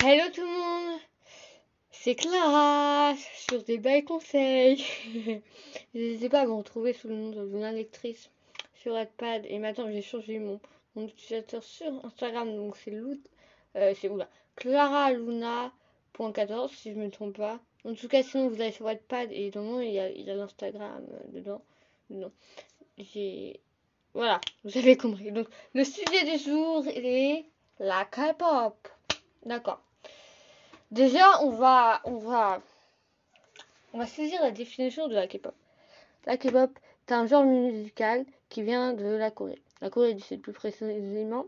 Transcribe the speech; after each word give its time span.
Hello 0.00 0.22
tout 0.32 0.42
le 0.42 0.46
monde, 0.46 1.00
c'est 1.90 2.14
Clara 2.14 3.14
sur 3.34 3.64
des 3.64 3.78
bails 3.78 4.04
conseils. 4.04 4.84
N'hésitez 5.94 6.28
pas 6.28 6.42
à 6.42 6.46
me 6.46 6.52
retrouver 6.52 6.92
sous 6.92 7.08
le 7.08 7.16
nom 7.16 7.30
de 7.30 7.42
Luna 7.42 7.72
Lectrice 7.72 8.30
sur 8.76 8.92
Wattpad 8.92 9.44
et 9.48 9.58
maintenant 9.58 9.90
j'ai 9.90 10.00
changé 10.00 10.38
mon, 10.38 10.60
mon 10.94 11.08
utilisateur 11.08 11.64
sur 11.64 12.04
Instagram 12.06 12.54
donc 12.54 12.76
c'est 12.76 12.94
euh, 12.94 14.08
oula, 14.08 14.28
Clara 14.54 15.12
Luna.14 15.12 16.72
si 16.72 16.92
je 16.92 16.96
me 16.96 17.10
trompe 17.10 17.36
pas. 17.36 17.58
En 17.84 17.94
tout 17.94 18.06
cas 18.06 18.22
sinon 18.22 18.48
vous 18.48 18.60
allez 18.60 18.70
sur 18.70 18.84
Wattpad 18.84 19.32
et 19.32 19.50
le 19.50 19.84
il 19.84 19.92
y 19.92 19.98
a, 19.98 20.08
il 20.10 20.22
y 20.22 20.30
a 20.30 20.36
l'Instagram 20.36 21.04
euh, 21.10 21.32
dedans. 21.32 21.62
dedans. 22.08 22.32
J'ai 22.98 23.58
voilà, 24.14 24.40
vous 24.62 24.78
avez 24.78 24.96
compris. 24.96 25.32
Donc 25.32 25.48
le 25.74 25.82
sujet 25.82 26.24
du 26.24 26.44
jour 26.44 26.86
est 26.86 27.44
la 27.80 28.04
K-pop. 28.04 28.88
D'accord. 29.44 29.80
Déjà, 30.90 31.42
on 31.42 31.50
va, 31.50 32.00
on 32.04 32.16
va, 32.16 32.62
saisir 34.06 34.40
la 34.42 34.50
définition 34.50 35.06
de 35.08 35.14
la 35.14 35.26
K-pop. 35.26 35.54
La 36.24 36.38
K-pop 36.38 36.70
est 37.06 37.12
un 37.12 37.26
genre 37.26 37.44
musical 37.44 38.24
qui 38.48 38.62
vient 38.62 38.94
de 38.94 39.04
la 39.04 39.30
Corée. 39.30 39.60
La 39.82 39.90
Corée 39.90 40.14
du 40.14 40.22
Sud 40.22 40.40
plus 40.40 40.52
précisément. 40.52 41.46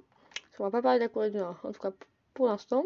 On 0.59 0.65
va 0.65 0.71
pas 0.71 0.83
parler 0.83 0.99
de 0.99 1.05
la 1.05 1.09
Corée 1.09 1.31
du 1.31 1.39
Nord, 1.39 1.59
en 1.65 1.73
tout 1.73 1.81
cas 1.81 1.93
pour 2.35 2.49
l'instant. 2.49 2.85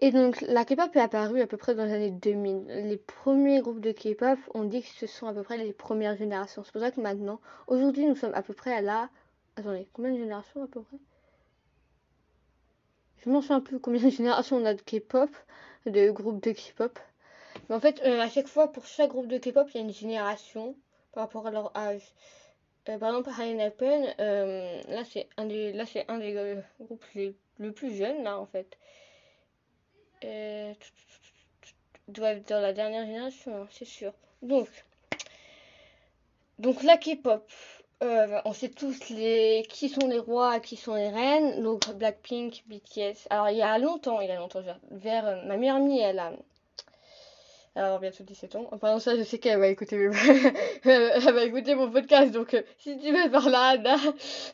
Et 0.00 0.10
donc, 0.10 0.42
la 0.42 0.66
K-pop 0.66 0.94
est 0.94 1.00
apparue 1.00 1.40
à 1.40 1.46
peu 1.46 1.56
près 1.56 1.74
dans 1.74 1.86
les 1.86 1.94
années 1.94 2.10
2000. 2.10 2.66
Les 2.66 2.98
premiers 2.98 3.62
groupes 3.62 3.80
de 3.80 3.92
K-pop, 3.92 4.38
on 4.52 4.64
dit 4.64 4.82
que 4.82 4.88
ce 4.88 5.06
sont 5.06 5.26
à 5.26 5.32
peu 5.32 5.42
près 5.42 5.56
les 5.56 5.72
premières 5.72 6.16
générations. 6.16 6.62
C'est 6.62 6.72
pour 6.72 6.82
ça 6.82 6.90
que 6.90 7.00
maintenant, 7.00 7.40
aujourd'hui, 7.68 8.04
nous 8.04 8.16
sommes 8.16 8.34
à 8.34 8.42
peu 8.42 8.52
près 8.52 8.74
à 8.74 8.82
la... 8.82 9.08
Attendez, 9.56 9.88
combien 9.94 10.12
de 10.12 10.18
générations 10.18 10.62
à 10.62 10.66
peu 10.66 10.82
près? 10.82 10.98
Je 13.24 13.30
m'en 13.30 13.40
souviens 13.40 13.60
plus 13.60 13.80
combien 13.80 14.02
de 14.02 14.10
générations 14.10 14.56
on 14.56 14.64
a 14.64 14.74
de 14.74 14.82
K-pop, 14.82 15.30
de 15.86 16.10
groupes 16.10 16.42
de 16.42 16.52
K-pop. 16.52 16.98
Mais 17.68 17.74
en 17.74 17.80
fait, 17.80 18.00
euh, 18.04 18.20
à 18.20 18.28
chaque 18.28 18.48
fois, 18.48 18.72
pour 18.72 18.86
chaque 18.86 19.10
groupe 19.10 19.28
de 19.28 19.38
K-pop, 19.38 19.68
il 19.70 19.78
y 19.78 19.80
a 19.80 19.84
une 19.84 19.92
génération 19.92 20.76
par 21.12 21.24
rapport 21.24 21.46
à 21.46 21.50
leur 21.50 21.76
âge. 21.76 22.12
Euh, 22.88 22.98
par 22.98 23.08
exemple, 23.08 23.30
Open, 23.66 24.14
euh, 24.20 24.80
là 24.88 25.04
c'est 25.04 25.28
un 25.36 25.46
des, 25.46 25.72
là 25.72 25.86
c'est 25.86 26.08
un 26.08 26.18
des 26.18 26.36
euh, 26.36 26.60
groupes 26.80 27.04
les, 27.14 27.34
le 27.58 27.72
plus 27.72 27.96
jeunes 27.96 28.22
là 28.22 28.38
en 28.38 28.46
fait. 28.46 28.78
Doit 32.08 32.30
être 32.30 32.48
dans 32.48 32.60
la 32.60 32.72
dernière 32.72 33.04
génération, 33.04 33.62
hein, 33.62 33.68
c'est 33.72 33.84
sûr. 33.84 34.12
Donc, 34.42 34.68
donc 36.58 36.82
la 36.84 36.96
K-pop, 36.96 37.50
euh, 38.02 38.40
on 38.44 38.52
sait 38.52 38.68
tous 38.68 39.08
les 39.08 39.66
qui 39.70 39.88
sont 39.88 40.06
les 40.06 40.18
rois, 40.18 40.60
qui 40.60 40.76
sont 40.76 40.94
les 40.94 41.08
reines. 41.08 41.62
Donc 41.62 41.88
Blackpink, 41.94 42.64
BTS. 42.66 43.26
Alors 43.30 43.48
il 43.48 43.56
y 43.56 43.62
a 43.62 43.78
longtemps, 43.78 44.20
il 44.20 44.28
y 44.28 44.30
a 44.30 44.36
longtemps, 44.36 44.60
vers, 44.90 45.26
euh, 45.26 45.42
ma 45.46 45.56
meilleure 45.56 45.76
amie, 45.76 46.00
elle 46.00 46.18
a 46.18 46.32
alors 47.74 47.98
bientôt 48.00 48.24
17 48.24 48.56
ans. 48.56 48.68
Enfin 48.72 48.92
non, 48.92 48.98
ça 48.98 49.16
je 49.16 49.22
sais 49.22 49.38
qu'elle 49.38 49.58
va 49.58 49.68
écouter 49.68 49.96
elle 50.84 51.34
va 51.34 51.44
écouter 51.44 51.74
mon 51.74 51.90
podcast. 51.90 52.32
Donc 52.32 52.54
euh, 52.54 52.62
si 52.78 52.98
tu 52.98 53.12
veux 53.12 53.30
par 53.30 53.48
là, 53.50 53.74
Anna. 53.74 53.96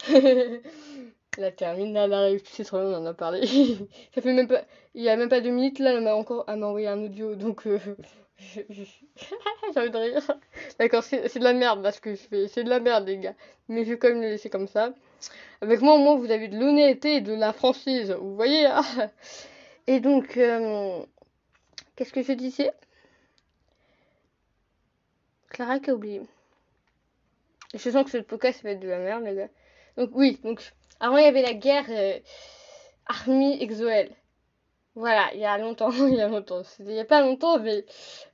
la 1.39 1.51
terminale 1.51 2.13
arrive, 2.13 2.43
tu 2.43 2.53
sais 2.53 2.65
trop 2.65 2.79
on 2.79 2.95
en 2.95 3.07
a 3.07 3.15
parlé. 3.15 3.47
ça 4.15 4.21
fait 4.21 4.33
même 4.33 4.49
pas, 4.49 4.63
il 4.95 5.03
y 5.03 5.09
a 5.09 5.17
même 5.17 5.29
pas 5.29 5.41
deux 5.41 5.51
minutes 5.51 5.79
là, 5.79 5.93
elle 5.93 6.03
m'a 6.03 6.15
encore, 6.15 6.45
m'a 6.47 6.67
envoyé 6.67 6.89
un 6.89 7.03
audio, 7.03 7.35
donc 7.35 7.67
euh, 7.67 7.79
j'ai 9.75 9.81
envie 9.81 9.91
de 9.91 9.97
rire. 9.97 10.23
D'accord, 10.79 11.03
c'est 11.03 11.39
de 11.39 11.45
la 11.45 11.53
merde 11.53 11.83
parce 11.83 12.01
que 12.01 12.15
je 12.15 12.21
fais. 12.21 12.49
C'est 12.49 12.65
de 12.65 12.69
la 12.69 12.81
merde, 12.81 13.07
les 13.07 13.19
gars. 13.19 13.35
Mais 13.69 13.85
je 13.85 13.91
vais 13.91 13.99
quand 13.99 14.09
même 14.09 14.21
le 14.21 14.29
laisser 14.29 14.51
comme 14.51 14.69
ça. 14.69 14.95
Avec 15.61 15.81
moi, 15.81 15.95
au 15.95 15.99
moins, 15.99 16.17
vous 16.17 16.31
avez 16.31 16.49
de 16.49 16.59
l'honnêteté 16.59 17.17
et 17.17 17.21
de 17.21 17.33
la 17.33 17.53
franchise. 17.53 18.11
Vous 18.21 18.35
voyez 18.35 18.67
hein 18.67 18.83
Et 19.87 20.01
donc, 20.01 20.37
euh, 20.37 21.01
qu'est-ce 21.97 22.13
que 22.13 22.23
je 22.23 22.33
disais? 22.33 22.73
Clara 25.51 25.79
qui 25.79 25.91
a 25.91 25.95
oublié. 25.95 26.23
Je 27.75 27.91
sens 27.91 28.05
que 28.05 28.11
ce 28.11 28.19
podcast 28.19 28.63
va 28.63 28.71
être 28.71 28.81
de 28.81 28.89
la 28.89 28.99
merde, 28.99 29.25
les 29.25 29.35
gars. 29.35 29.49
Donc, 29.97 30.11
oui, 30.15 30.41
donc, 30.43 30.61
avant, 31.03 31.17
il 31.17 31.25
y 31.25 31.27
avait 31.27 31.43
la 31.43 31.55
guerre 31.55 31.87
euh, 31.89 32.19
Army 33.07 33.61
Exoel. 33.61 34.15
Voilà, 34.95 35.35
il 35.35 35.41
y 35.41 35.45
a 35.45 35.59
longtemps, 35.59 35.91
il 36.09 36.15
y 36.15 36.21
a 36.21 36.29
longtemps. 36.29 36.63
Il 36.79 36.93
y 36.93 37.01
a 37.01 37.05
pas 37.05 37.21
longtemps, 37.23 37.59
mais 37.59 37.85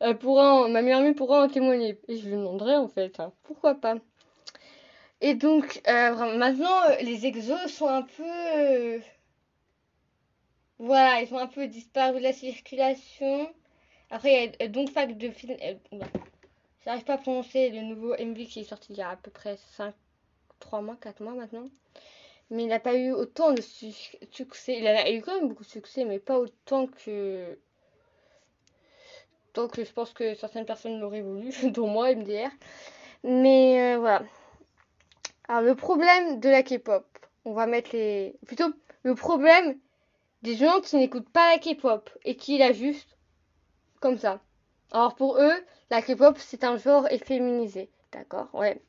euh, 0.03 0.13
pourra 0.13 0.69
ma 0.69 0.83
meilleure 0.83 1.01
amie 1.01 1.15
pourra 1.15 1.45
en 1.45 1.49
témoigner. 1.49 1.99
Et 2.09 2.19
je 2.19 2.27
lui 2.27 2.37
demanderai 2.37 2.77
en 2.77 2.87
fait, 2.87 3.21
hein, 3.21 3.33
pourquoi 3.45 3.75
pas. 3.75 3.97
Et 5.23 5.35
donc, 5.35 5.81
euh, 5.89 6.37
maintenant, 6.37 6.79
les 7.01 7.27
exos 7.27 7.73
sont 7.73 7.89
un 7.89 8.03
peu... 8.03 9.01
Voilà, 10.79 11.23
ils 11.23 11.33
ont 11.35 11.39
un 11.39 11.47
peu 11.47 11.69
disparu 11.69 12.19
de 12.19 12.23
la 12.23 12.35
circulation. 12.35 13.51
Après, 14.11 14.45
il 14.45 14.57
y 14.61 14.65
a 14.65 14.69
donc 14.69 14.91
fac 14.91 15.17
de 15.17 15.31
film... 15.31 15.57
J'arrive 16.85 17.05
pas 17.05 17.15
à 17.15 17.19
prononcer 17.19 17.71
le 17.71 17.81
nouveau 17.81 18.15
MV 18.19 18.47
qui 18.47 18.61
est 18.61 18.65
sorti 18.65 18.93
il 18.93 18.99
y 18.99 19.03
a 19.03 19.11
à 19.11 19.17
peu 19.17 19.31
près 19.31 19.57
5, 19.77 19.95
3 20.61 20.83
mois, 20.83 20.97
4 21.01 21.23
mois 21.23 21.35
maintenant 21.35 21.69
mais 22.51 22.63
il 22.63 22.69
n'a 22.69 22.81
pas 22.81 22.95
eu 22.95 23.13
autant 23.13 23.53
de 23.53 23.61
su 23.61 23.93
succès. 24.31 24.79
Il 24.79 24.87
a 24.87 25.11
eu 25.11 25.21
quand 25.23 25.35
même 25.35 25.49
beaucoup 25.49 25.65
de 25.65 25.69
succès, 25.69 26.05
mais 26.05 26.19
pas 26.19 26.39
autant 26.39 26.87
que. 26.87 27.59
Donc 29.55 29.79
je 29.79 29.93
pense 29.93 30.13
que 30.13 30.35
certaines 30.35 30.67
personnes 30.67 31.01
l'auraient 31.01 31.23
voulu, 31.23 31.51
dont 31.71 31.89
moi, 31.89 32.15
MDR. 32.15 32.51
Mais 33.25 33.95
euh, 33.95 33.99
voilà. 33.99 34.23
Alors 35.49 35.63
le 35.63 35.75
problème 35.75 36.41
de 36.41 36.49
la 36.49 36.63
K-pop, 36.63 37.07
on 37.45 37.53
va 37.53 37.67
mettre 37.67 37.91
les. 37.93 38.35
Plutôt, 38.47 38.73
le 39.03 39.15
problème 39.15 39.79
des 40.43 40.55
gens 40.55 40.81
qui 40.81 40.97
n'écoutent 40.97 41.29
pas 41.31 41.53
la 41.53 41.59
K-pop 41.59 42.11
et 42.25 42.37
qui 42.37 42.59
la 42.59 42.73
juste 42.73 43.19
comme 44.01 44.19
ça. 44.19 44.41
Alors 44.93 45.15
pour 45.17 45.39
eux, 45.39 45.65
la 45.91 46.03
K-pop 46.03 46.39
c'est 46.39 46.65
un 46.65 46.77
genre 46.77 47.07
efféminisé. 47.11 47.91
D'accord? 48.13 48.49
Ouais. 48.55 48.81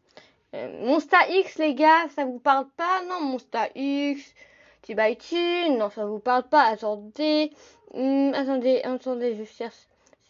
Euh, 0.55 0.83
Monsta 0.83 1.17
X, 1.29 1.59
les 1.59 1.75
gars, 1.75 2.09
ça 2.15 2.25
vous 2.25 2.39
parle 2.39 2.67
pas? 2.75 3.03
Non, 3.07 3.21
Monsta 3.21 3.69
X, 3.75 4.33
Tibaïtune, 4.81 5.77
non, 5.77 5.91
ça 5.91 6.05
vous 6.05 6.19
parle 6.19 6.43
pas. 6.49 6.63
Attendez, 6.63 7.51
hum, 7.93 8.33
attendez, 8.33 8.81
attendez, 8.83 9.35
je 9.35 9.43
cherche. 9.43 9.77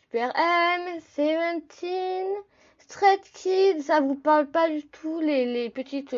Super 0.02 0.34
M, 0.36 1.00
Seventeen, 1.16 2.28
Stray 2.80 3.20
Kids, 3.34 3.84
ça 3.84 4.02
vous 4.02 4.16
parle 4.16 4.48
pas 4.48 4.68
du 4.70 4.86
tout? 4.88 5.22
Les, 5.22 5.70
petites 5.70 6.18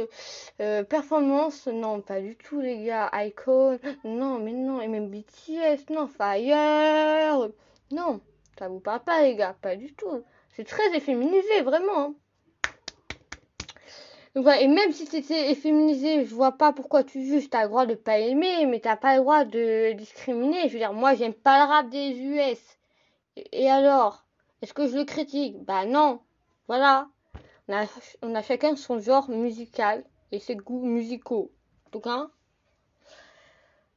euh, 0.62 0.84
performances? 0.84 1.68
Non, 1.68 2.02
pas 2.02 2.22
du 2.22 2.36
tout, 2.36 2.60
les 2.60 2.84
gars. 2.84 3.12
Icon, 3.14 3.78
non, 4.04 4.40
mais 4.40 4.54
non, 4.54 4.82
et 4.82 4.88
même 4.88 5.10
BTS, 5.10 5.92
non, 5.92 6.08
Fire, 6.08 7.50
non, 7.92 8.20
ça 8.58 8.68
vous 8.68 8.80
parle 8.80 9.04
pas, 9.04 9.22
les 9.22 9.36
gars, 9.36 9.56
pas 9.62 9.76
du 9.76 9.94
tout. 9.94 10.24
C'est 10.56 10.66
très 10.66 10.96
efféminisé, 10.96 11.62
vraiment. 11.62 12.16
Et 14.36 14.68
même 14.68 14.94
si 14.94 15.06
c'était 15.06 15.52
efféminisé, 15.52 16.26
je 16.26 16.34
vois 16.34 16.54
pas 16.54 16.72
pourquoi 16.72 17.04
tu 17.04 17.22
juges, 17.26 17.50
t'as 17.50 17.64
le 17.64 17.68
droit 17.68 17.86
de 17.86 17.96
pas 17.96 18.18
aimer, 18.18 18.66
mais 18.66 18.80
t'as 18.80 18.96
pas 18.96 19.16
le 19.16 19.22
droit 19.22 19.44
de 19.44 19.92
discriminer. 19.94 20.68
Je 20.70 20.74
veux 20.74 20.80
dire, 20.80 20.94
moi 20.94 21.16
j'aime 21.16 21.34
pas 21.34 21.66
le 21.66 21.70
rap 21.70 21.90
des 21.90 22.12
US. 22.18 22.60
Et, 23.36 23.70
alors? 23.70 24.26
Est-ce 24.62 24.74
que 24.74 24.88
je 24.88 24.96
le 24.96 25.06
critique? 25.06 25.62
Bah 25.64 25.86
non. 25.86 26.22
Voilà. 26.68 27.08
On 27.68 27.74
a, 27.74 27.86
on 28.22 28.36
a 28.36 28.42
chacun 28.42 28.76
son 28.76 29.00
genre 29.00 29.30
musical 29.30 30.04
et 30.32 30.40
ses 30.40 30.56
goûts 30.56 30.86
musicaux. 30.86 31.52
Donc 31.92 32.08
hein? 32.08 32.32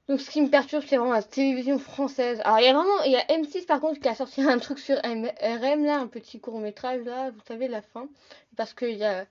Donc 0.09 0.21
ce 0.21 0.31
qui 0.31 0.43
me 0.43 0.49
perturbe, 0.49 0.84
c'est 0.87 0.97
vraiment 0.97 1.12
la 1.12 1.22
télévision 1.22 1.78
française. 1.78 2.41
Alors 2.45 2.59
il 2.59 2.66
y 2.66 2.69
a 2.69 2.75
vraiment, 2.75 3.03
il 3.05 3.12
y 3.12 3.16
a 3.16 3.25
M6 3.27 3.66
par 3.66 3.81
contre 3.81 4.01
qui 4.01 4.09
a 4.09 4.15
sorti 4.15 4.43
un 4.43 4.59
truc 4.59 4.78
sur 4.78 4.97
RM 4.97 5.84
là, 5.84 5.99
un 5.99 6.09
petit 6.09 6.41
court 6.41 6.59
métrage 6.59 7.03
là, 7.05 7.31
vous 7.31 7.41
savez 7.47 7.69
la 7.69 7.81
fin, 7.81 8.09
parce 8.56 8.75
qu'il 8.75 8.97
y 8.97 9.05
a, 9.05 9.25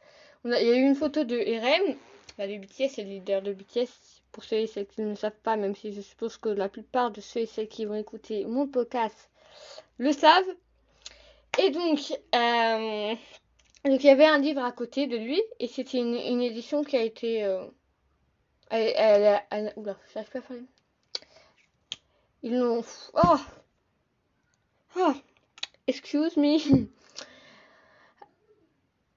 il 0.45 0.51
y 0.51 0.71
a 0.71 0.75
eu 0.75 0.81
une 0.81 0.95
photo 0.95 1.23
de 1.23 1.35
RM, 1.35 1.95
la 2.37 2.47
de 2.47 2.57
BTS, 2.57 2.97
le 2.97 3.03
leader 3.03 3.41
de 3.41 3.53
BTS, 3.53 3.89
pour 4.31 4.43
ceux 4.43 4.57
et 4.57 4.67
celles 4.67 4.87
qui 4.87 5.01
ne 5.01 5.09
le 5.09 5.15
savent 5.15 5.31
pas, 5.43 5.55
même 5.55 5.75
si 5.75 5.93
je 5.93 6.01
suppose 6.01 6.37
que 6.37 6.49
la 6.49 6.69
plupart 6.69 7.11
de 7.11 7.21
ceux 7.21 7.41
et 7.41 7.45
celles 7.45 7.69
qui 7.69 7.85
vont 7.85 7.95
écouter 7.95 8.45
mon 8.45 8.67
podcast 8.67 9.29
le 9.99 10.11
savent. 10.11 10.55
Et 11.59 11.69
donc, 11.69 11.99
euh, 12.35 13.15
donc 13.85 14.03
il 14.03 14.07
y 14.07 14.09
avait 14.09 14.25
un 14.25 14.39
livre 14.39 14.63
à 14.63 14.71
côté 14.71 15.07
de 15.07 15.17
lui, 15.17 15.41
et 15.59 15.67
c'était 15.67 15.99
une, 15.99 16.15
une, 16.15 16.41
édition 16.41 16.83
qui 16.83 16.97
a 16.97 17.03
été... 17.03 17.43
Euh, 17.43 17.65
elle, 18.69 18.93
elle, 18.95 19.41
elle, 19.51 19.73
oula, 19.75 19.97
j'arrive 20.13 20.29
pas 20.31 20.39
à 20.39 20.41
faire... 20.41 20.57
Ils 22.41 22.57
l'ont... 22.57 22.83
Oh 23.13 23.37
Oh 24.95 25.13
Excuse 25.87 26.37
me 26.37 26.87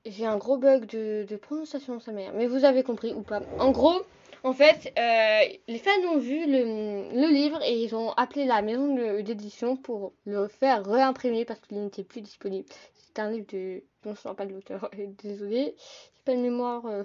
j'ai 0.07 0.27
un 0.27 0.37
gros 0.37 0.57
bug 0.57 0.87
de, 0.87 1.27
de 1.29 1.37
prononciation, 1.37 2.01
sa 2.01 2.13
mère. 2.13 2.33
Mais 2.35 2.47
vous 2.47 2.65
avez 2.65 2.83
compris 2.83 3.13
ou 3.13 3.23
pas. 3.23 3.41
En 3.59 3.71
gros, 3.71 4.03
en 4.47 4.53
fait, 4.53 4.93
euh, 4.97 5.57
les 5.67 5.79
fans 5.79 5.91
ont 6.09 6.19
vu 6.19 6.47
le, 6.47 7.29
livre 7.33 7.61
et 7.65 7.83
ils 7.83 7.97
ont 7.97 8.13
appelé 8.13 8.45
la 8.45 8.63
maison 8.63 8.95
d'édition 9.21 9.77
pour 9.77 10.13
le 10.25 10.47
faire 10.47 10.87
réimprimer 10.87 11.45
parce 11.45 11.59
qu'il 11.61 11.83
n'était 11.83 12.05
plus 12.05 12.21
disponible. 12.21 12.69
C'est 12.95 13.19
un 13.19 13.31
livre 13.31 13.47
de... 13.53 13.83
Non, 14.05 14.15
je 14.15 14.29
ne 14.29 14.35
pas 14.35 14.47
de 14.47 14.53
l'auteur. 14.53 14.89
Désolée. 15.23 15.75
J'ai 15.77 16.23
pas 16.25 16.35
de 16.35 16.41
mémoire 16.41 16.87
euh, 16.87 17.03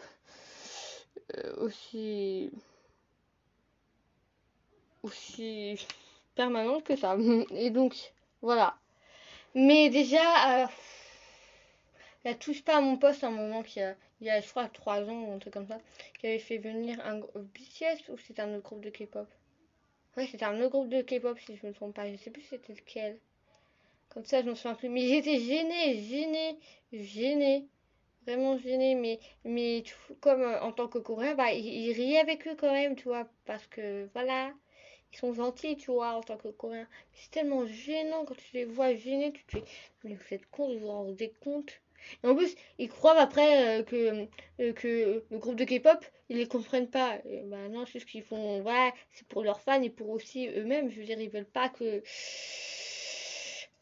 euh, 1.35 1.65
aussi... 1.65 2.51
Aussi... 5.01 5.83
permanente 6.35 6.83
que 6.83 6.95
ça. 6.95 7.17
Et 7.55 7.71
donc, 7.71 8.13
voilà. 8.43 8.75
Mais 9.55 9.89
déjà, 9.89 10.69
elle 12.23 12.37
touche 12.37 12.63
pas 12.63 12.77
à 12.77 12.81
mon 12.81 12.97
poste 12.97 13.23
à 13.23 13.27
un 13.27 13.31
moment 13.31 13.63
qui 13.63 13.81
a, 13.81 13.95
il 14.19 14.27
y 14.27 14.29
a, 14.29 14.39
je 14.41 14.47
crois, 14.47 14.67
3 14.67 15.01
ans 15.09 15.23
ou 15.23 15.31
un 15.33 15.39
truc 15.39 15.53
comme 15.53 15.67
ça, 15.67 15.79
qui 16.19 16.27
avait 16.27 16.39
fait 16.39 16.57
venir 16.57 16.99
un 17.05 17.19
BTS 17.19 18.09
ou 18.09 18.17
c'était 18.17 18.41
un 18.41 18.53
autre 18.55 18.63
groupe 18.63 18.81
de 18.81 18.89
K-pop? 18.89 19.27
Ouais, 20.17 20.27
c'était 20.27 20.43
un 20.45 20.59
autre 20.59 20.71
groupe 20.71 20.89
de 20.89 21.01
K-pop 21.01 21.39
si 21.39 21.55
je 21.55 21.65
me 21.65 21.73
trompe 21.73 21.95
pas. 21.95 22.09
Je 22.11 22.17
sais 22.17 22.31
plus 22.31 22.41
c'était 22.41 22.73
lequel. 22.73 23.17
Comme 24.09 24.25
ça, 24.25 24.41
je 24.41 24.49
me 24.49 24.55
souviens 24.55 24.75
plus. 24.75 24.89
Mais 24.89 25.07
j'étais 25.07 25.39
gênée, 25.39 26.03
gênée, 26.03 26.57
gênée. 26.91 27.67
Vraiment 28.27 28.57
gênée. 28.57 28.95
Mais, 28.95 29.19
mais 29.45 29.83
comme 30.19 30.41
euh, 30.41 30.61
en 30.61 30.73
tant 30.73 30.89
que 30.89 30.97
Coréen, 30.99 31.35
bah, 31.35 31.53
il, 31.53 31.93
riait 31.93 32.19
avec 32.19 32.45
eux 32.47 32.55
quand 32.55 32.73
même, 32.73 32.95
tu 32.95 33.05
vois. 33.05 33.25
Parce 33.45 33.65
que 33.67 34.09
voilà, 34.13 34.53
ils 35.13 35.17
sont 35.17 35.33
gentils, 35.33 35.77
tu 35.77 35.91
vois, 35.91 36.11
en 36.13 36.21
tant 36.21 36.37
que 36.37 36.49
Coréen. 36.49 36.87
C'est 37.13 37.31
tellement 37.31 37.65
gênant 37.65 38.25
quand 38.25 38.35
tu 38.35 38.53
les 38.53 38.65
vois 38.65 38.93
gênés. 38.93 39.31
Tu 39.31 39.45
te 39.45 39.57
dis, 39.57 39.63
mais 40.03 40.15
vous 40.15 40.33
êtes 40.33 40.45
con, 40.51 40.73
vous 40.73 40.79
vous 40.79 40.87
rendez 40.87 41.33
compte 41.41 41.81
et 42.23 42.27
en 42.27 42.35
plus, 42.35 42.55
ils 42.77 42.89
croient 42.89 43.19
après 43.19 43.79
euh, 43.79 43.83
que, 43.83 44.27
euh, 44.59 44.73
que 44.73 45.23
le 45.29 45.37
groupe 45.37 45.55
de 45.55 45.65
K-pop, 45.65 46.03
ils 46.29 46.37
les 46.37 46.47
comprennent 46.47 46.89
pas. 46.89 47.17
Et 47.25 47.41
bah 47.45 47.67
non, 47.69 47.85
c'est 47.85 47.99
ce 47.99 48.05
qu'ils 48.05 48.23
font. 48.23 48.61
Voilà, 48.61 48.91
c'est 49.13 49.27
pour 49.27 49.43
leurs 49.43 49.61
fans 49.61 49.81
et 49.81 49.89
pour 49.89 50.09
aussi 50.09 50.47
eux-mêmes. 50.47 50.89
Je 50.89 50.99
veux 50.99 51.05
dire, 51.05 51.19
ils 51.19 51.29
veulent 51.29 51.45
pas 51.45 51.69
que. 51.69 52.03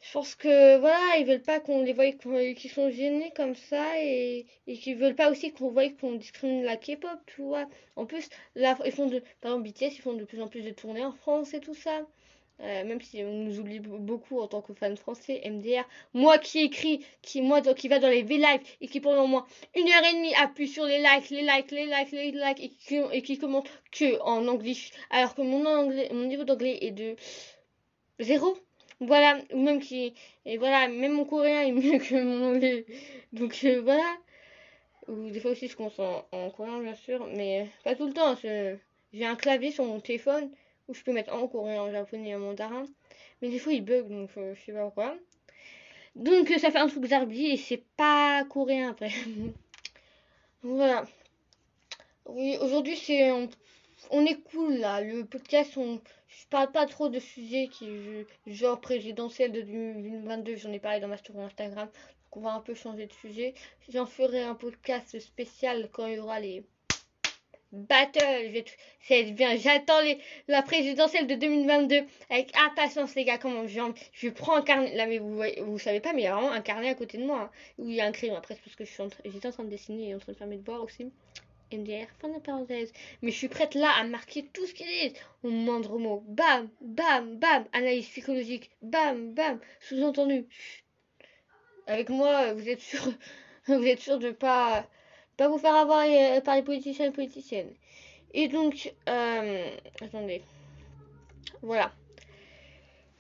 Je 0.01 0.13
pense 0.13 0.33
que 0.35 0.77
voilà, 0.79 1.17
ils 1.19 1.25
veulent 1.25 1.41
pas 1.43 1.59
qu'on 1.59 1.83
les 1.83 1.93
voie 1.93 2.11
qu'ils 2.11 2.71
sont 2.71 2.89
gênés 2.89 3.31
comme 3.35 3.53
ça 3.55 3.85
et, 4.01 4.47
et 4.65 4.77
qu'ils 4.77 4.97
veulent 4.97 5.15
pas 5.15 5.29
aussi 5.29 5.51
qu'on 5.53 5.69
voie 5.69 5.87
qu'on 5.89 6.13
discrimine 6.13 6.63
la 6.63 6.77
K-pop, 6.77 7.19
tu 7.27 7.41
vois. 7.43 7.67
En 7.95 8.05
plus, 8.07 8.27
là, 8.55 8.75
ils 8.85 8.91
font 8.91 9.05
de, 9.07 9.19
par 9.41 9.51
exemple, 9.51 9.69
BTS, 9.69 9.97
ils 9.97 10.01
font 10.01 10.13
de 10.13 10.25
plus 10.25 10.41
en 10.41 10.47
plus 10.47 10.63
de 10.63 10.71
tournées 10.71 11.05
en 11.05 11.11
France 11.11 11.53
et 11.53 11.59
tout 11.59 11.75
ça. 11.75 12.07
Euh, 12.61 12.83
même 12.83 12.99
si 13.01 13.23
on 13.23 13.31
nous 13.31 13.59
oublie 13.59 13.79
beaucoup 13.79 14.41
en 14.41 14.47
tant 14.47 14.61
que 14.61 14.73
fan 14.73 14.97
français, 14.97 15.41
MDR, 15.45 15.87
moi 16.13 16.37
qui 16.37 16.59
écris, 16.59 17.05
qui 17.21 17.41
moi 17.41 17.61
qui 17.61 17.87
va 17.87 17.99
dans 17.99 18.09
les 18.09 18.21
V-Live 18.21 18.59
et 18.81 18.87
qui 18.87 18.99
pendant 18.99 19.27
moins 19.27 19.45
une 19.77 19.87
heure 19.87 20.03
et 20.03 20.13
demie 20.15 20.33
appuie 20.35 20.67
sur 20.67 20.83
les 20.83 20.97
likes, 20.97 21.29
les 21.29 21.41
likes, 21.41 21.71
les 21.71 21.85
likes, 21.85 22.11
les 22.11 22.31
likes 22.31 22.59
et 22.59 22.69
qui, 22.69 22.97
et 23.13 23.21
qui 23.21 23.37
commente 23.37 23.69
que 23.93 24.19
en 24.23 24.45
anglais, 24.49 24.75
alors 25.09 25.35
que 25.35 25.41
mon 25.41 25.65
anglais, 25.65 26.09
mon 26.11 26.25
niveau 26.25 26.43
d'anglais 26.43 26.79
est 26.81 26.91
de 26.91 27.15
zéro. 28.19 28.57
Voilà, 29.01 29.39
ou 29.53 29.61
même 29.61 29.79
qui, 29.79 30.13
et 30.45 30.57
voilà, 30.57 30.89
même 30.89 31.13
mon 31.13 31.23
coréen 31.23 31.61
est 31.61 31.71
mieux 31.71 31.99
que 32.09 32.21
mon 32.21 32.55
anglais. 32.55 32.85
Donc 33.31 33.57
euh, 33.63 33.79
voilà. 33.81 34.17
Ou 35.07 35.29
des 35.29 35.39
fois 35.39 35.51
aussi 35.51 35.69
je 35.69 35.77
commence 35.77 35.97
en, 35.99 36.25
en 36.33 36.49
coréen 36.49 36.81
bien 36.81 36.95
sûr, 36.95 37.25
mais 37.33 37.67
pas 37.85 37.95
tout 37.95 38.07
le 38.07 38.13
temps. 38.13 38.35
J'ai 39.13 39.25
un 39.25 39.35
clavier 39.35 39.71
sur 39.71 39.85
mon 39.85 40.01
téléphone 40.01 40.51
où 40.89 40.93
je 40.93 41.03
peux 41.03 41.13
mettre 41.13 41.33
en 41.33 41.47
coréen, 41.47 41.83
en 41.83 41.91
japonais 41.91 42.29
et 42.29 42.35
en 42.35 42.39
mandarin. 42.39 42.83
Mais 43.41 43.49
des 43.49 43.59
fois 43.59 43.71
il 43.71 43.85
bug, 43.85 44.09
donc 44.09 44.31
euh, 44.37 44.53
je 44.55 44.61
sais 44.65 44.73
pas 44.73 44.83
pourquoi. 44.83 45.15
Donc 46.15 46.49
ça 46.49 46.71
fait 46.71 46.79
un 46.79 46.87
truc 46.87 47.05
zarbi 47.05 47.45
et 47.45 47.57
c'est 47.57 47.83
pas 47.95 48.43
coréen 48.49 48.89
après. 48.89 49.11
voilà. 50.63 51.05
Oui, 52.25 52.57
aujourd'hui 52.59 52.97
c'est 52.97 53.31
on, 54.11 54.25
est 54.25 54.41
cool 54.51 54.73
là. 54.75 55.01
Le 55.01 55.25
podcast, 55.25 55.77
on, 55.77 56.01
je 56.27 56.47
parle 56.49 56.71
pas 56.71 56.85
trop 56.87 57.09
de 57.09 57.19
sujets 57.19 57.69
qui 57.71 58.25
genre 58.47 58.81
présidentiel 58.81 59.51
de 59.51 59.61
2022. 59.61 60.55
J'en 60.55 60.71
ai 60.71 60.79
parlé 60.79 60.99
dans 60.99 61.07
ma 61.07 61.17
story 61.17 61.39
Instagram. 61.39 61.87
Donc 61.87 62.37
on 62.37 62.41
va 62.41 62.53
un 62.53 62.61
peu 62.61 62.73
changer 62.73 63.05
de 63.05 63.13
sujet. 63.13 63.53
J'en 63.89 64.05
ferai 64.05 64.43
un 64.43 64.55
podcast 64.55 65.19
spécial 65.19 65.89
quand 65.91 66.07
il 66.07 66.15
y 66.15 66.19
aura 66.19 66.39
les 66.39 66.63
battle. 67.71 68.63
Bien. 69.31 69.57
J'attends 69.57 69.99
la 70.47 70.61
présidentielle 70.61 71.27
de 71.27 71.35
2022 71.35 72.01
avec 72.29 72.55
impatience, 72.57 73.15
les 73.15 73.25
gars. 73.25 73.37
Comment 73.37 73.67
je, 73.67 73.79
je 74.13 74.29
prends 74.29 74.55
un 74.55 74.61
carnet. 74.61 74.95
Là, 74.95 75.07
mais 75.07 75.19
vous, 75.19 75.79
savez 75.79 75.99
pas, 75.99 76.13
mais 76.13 76.21
il 76.21 76.25
y 76.25 76.27
a 76.27 76.35
vraiment 76.35 76.51
un 76.51 76.61
carnet 76.61 76.89
à 76.89 76.95
côté 76.95 77.17
de 77.17 77.23
moi 77.25 77.41
hein, 77.41 77.49
où 77.77 77.89
il 77.89 77.95
y 77.95 78.01
a 78.01 78.05
un 78.05 78.11
crayon. 78.11 78.35
Après, 78.35 78.55
c'est 78.55 78.63
parce 78.63 78.75
que 78.75 78.85
je 78.85 78.91
suis 78.91 79.01
en 79.01 79.09
j'étais 79.25 79.47
en 79.47 79.51
train 79.51 79.63
de 79.63 79.69
dessiner 79.69 80.09
et 80.09 80.15
en 80.15 80.19
train 80.19 80.33
de 80.33 80.37
faire 80.37 80.47
mes 80.47 80.57
devoirs 80.57 80.83
aussi. 80.83 81.11
MDR, 81.71 82.07
fin 82.19 82.29
de 82.29 82.39
parenthèse. 82.39 82.91
Mais 83.21 83.31
je 83.31 83.37
suis 83.37 83.47
prête 83.47 83.75
là 83.75 83.91
à 83.99 84.03
marquer 84.03 84.43
tout 84.53 84.65
ce 84.65 84.73
qu'il 84.73 84.89
est. 84.89 85.13
Au 85.43 85.49
moindre 85.49 85.97
mot. 85.99 86.23
Bam, 86.27 86.69
bam, 86.81 87.37
bam. 87.37 87.65
Analyse 87.73 88.07
psychologique. 88.07 88.71
Bam, 88.81 89.33
bam. 89.33 89.59
Sous-entendu. 89.79 90.47
Avec 91.87 92.09
moi, 92.09 92.53
vous 92.53 92.67
êtes 92.69 92.81
sûr, 92.81 93.01
vous 93.67 93.85
êtes 93.85 93.99
sûr 93.99 94.19
de 94.19 94.31
pas 94.31 94.87
pas 95.39 95.47
vous 95.47 95.57
faire 95.57 95.75
avoir 95.75 96.03
euh, 96.05 96.41
par 96.41 96.55
les 96.55 96.63
politiciens 96.63 97.05
et 97.05 97.11
politiciennes. 97.11 97.73
Et 98.33 98.49
donc, 98.49 98.93
euh, 99.07 99.69
attendez. 100.01 100.41
Voilà. 101.61 101.93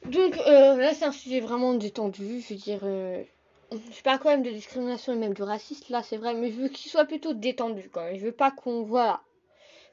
Donc 0.05 0.37
euh, 0.37 0.75
là, 0.75 0.93
c'est 0.93 1.05
un 1.05 1.13
sujet 1.13 1.39
vraiment 1.39 1.73
détendu. 1.73 2.41
Je 2.41 2.53
veux 2.53 2.59
dire, 2.59 2.81
je 2.81 4.01
parle 4.03 4.19
quand 4.19 4.29
même 4.29 4.43
de 4.43 4.49
discrimination 4.49 5.13
et 5.13 5.15
même 5.15 5.33
de 5.33 5.43
racisme. 5.43 5.85
Là, 5.93 6.03
c'est 6.03 6.17
vrai, 6.17 6.33
mais 6.33 6.51
je 6.51 6.57
veux 6.57 6.67
qu'il 6.67 6.91
soit 6.91 7.05
plutôt 7.05 7.33
détendu 7.33 7.89
quand 7.89 8.03
même. 8.03 8.17
Je 8.17 8.25
veux 8.25 8.33
pas 8.33 8.51
qu'on 8.51 8.83
voilà, 8.83 9.21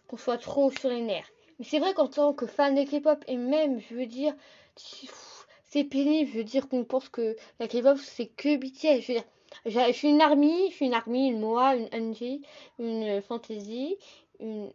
qu'on 0.08 0.17
soit 0.17 0.38
trop 0.38 0.73
sur 0.73 0.88
les 0.88 1.02
nerfs. 1.02 1.31
Mais 1.61 1.64
c'est 1.64 1.78
vrai 1.78 1.94
qu'en 1.94 2.08
tant 2.08 2.34
que 2.34 2.46
fan 2.46 2.75
de 2.75 2.82
K-pop 2.82 3.25
et 3.28 3.37
même, 3.37 3.81
je 3.88 3.94
veux 3.94 4.06
dire, 4.06 4.34
c'est 5.69 5.84
pénible. 5.84 6.31
Je 6.32 6.38
veux 6.38 6.44
dire 6.44 6.69
qu'on 6.69 6.84
pense 6.84 7.08
que 7.08 7.37
la 7.61 7.69
K-pop 7.69 7.99
c'est 7.99 8.26
que 8.26 8.56
BTS. 8.56 9.02
Je 9.02 9.12
veux 9.12 9.19
dire, 9.20 9.28
je 9.64 9.93
suis 9.93 10.08
une 10.08 10.20
armée, 10.20 10.70
je 10.70 10.75
suis 10.75 10.87
une 10.87 10.94
armée, 10.94 11.26
une 11.26 11.41
MOA, 11.41 11.76
une 11.76 11.88
NG, 11.93 12.41
une 12.79 13.23
fantasy, 13.23 13.97
une, 14.41 14.70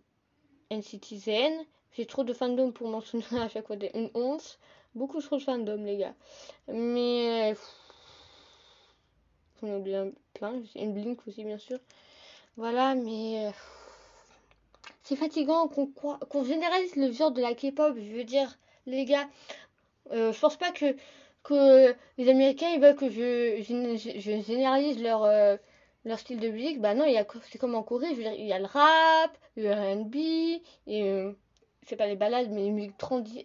une 0.69 0.81
citizen. 0.81 1.53
J'ai 1.93 2.05
trop 2.05 2.23
de 2.23 2.33
fandom 2.33 2.71
pour 2.71 2.87
mentionner 2.87 3.25
à 3.39 3.49
chaque 3.49 3.67
fois 3.67 3.75
une 3.93 4.09
11. 4.13 4.59
Beaucoup 4.95 5.21
trop 5.21 5.37
de 5.37 5.43
fandom, 5.43 5.83
les 5.83 5.97
gars. 5.97 6.15
Mais. 6.67 7.55
J'en 9.61 9.67
ai 9.67 9.75
oublié 9.75 10.11
plein. 10.33 10.61
Une 10.75 10.93
Blink 10.93 11.25
aussi, 11.27 11.43
bien 11.43 11.57
sûr. 11.57 11.79
Voilà, 12.57 12.95
mais. 12.95 13.51
C'est 15.03 15.15
fatigant 15.15 15.67
qu'on 15.67 15.87
qu'on 15.87 16.43
généralise 16.43 16.95
le 16.95 17.11
genre 17.11 17.31
de 17.31 17.41
la 17.41 17.53
K-pop. 17.53 17.95
Je 17.97 18.15
veux 18.15 18.23
dire, 18.23 18.57
les 18.85 19.05
gars, 19.05 19.27
euh, 20.11 20.31
je 20.31 20.39
pense 20.39 20.57
pas 20.57 20.71
que 20.71 20.95
que 21.43 21.95
les 22.17 22.29
Américains 22.29 22.69
ils 22.69 22.81
veulent 22.81 22.95
que 22.95 23.09
je, 23.09 23.61
je, 23.61 24.41
généralise 24.41 25.01
leur, 25.01 25.23
euh, 25.23 25.57
leur 26.05 26.19
style 26.19 26.39
de 26.39 26.49
musique. 26.49 26.79
Bah 26.81 26.93
non, 26.93 27.05
c'est 27.49 27.57
comme 27.57 27.75
en 27.75 27.83
Corée, 27.83 28.11
il 28.11 28.45
y 28.45 28.53
a 28.53 28.59
le 28.59 28.65
rap, 28.65 29.37
le 29.55 29.71
RB, 29.71 30.15
et 30.87 31.03
euh, 31.03 31.33
c'est 31.87 31.95
pas 31.95 32.07
les 32.07 32.15
balades, 32.15 32.49
mais 32.51 32.63
les 32.63 32.71
musiques, 32.71 32.95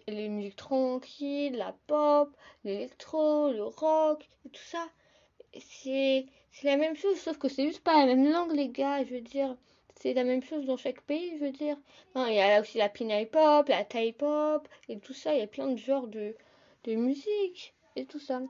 les 0.07 0.29
musiques 0.29 0.55
tranquilles, 0.55 1.55
la 1.57 1.75
pop, 1.87 2.29
l'électro, 2.63 3.51
le 3.51 3.63
rock, 3.63 4.27
tout 4.51 4.61
ça. 4.63 4.87
C'est 5.59 6.25
la 6.63 6.77
même 6.77 6.95
chose, 6.95 7.19
sauf 7.19 7.37
que 7.37 7.49
c'est 7.49 7.65
juste 7.67 7.83
pas 7.83 8.05
la 8.05 8.05
même 8.05 8.31
langue, 8.31 8.53
les 8.53 8.69
gars, 8.69 9.03
je 9.03 9.15
veux 9.15 9.21
dire. 9.21 9.55
C'est 9.95 10.13
la 10.13 10.23
même 10.23 10.43
chose 10.43 10.65
dans 10.65 10.77
chaque 10.77 11.01
pays, 11.01 11.37
je 11.39 11.45
veux 11.45 11.51
dire. 11.51 11.77
Il 12.15 12.33
y 12.33 12.41
a 12.41 12.61
aussi 12.61 12.77
la 12.77 12.89
pina 12.89 13.23
pop, 13.25 13.67
la 13.67 13.83
Thai 13.83 14.11
pop, 14.13 14.67
et 14.89 14.99
tout 14.99 15.13
ça, 15.13 15.33
il 15.33 15.39
y 15.39 15.43
a 15.43 15.47
plein 15.47 15.67
de 15.67 15.77
genres 15.77 16.07
de, 16.07 16.35
de 16.83 16.95
musique 16.95 17.73
et 17.97 18.05
tout 18.05 18.19
ça, 18.19 18.41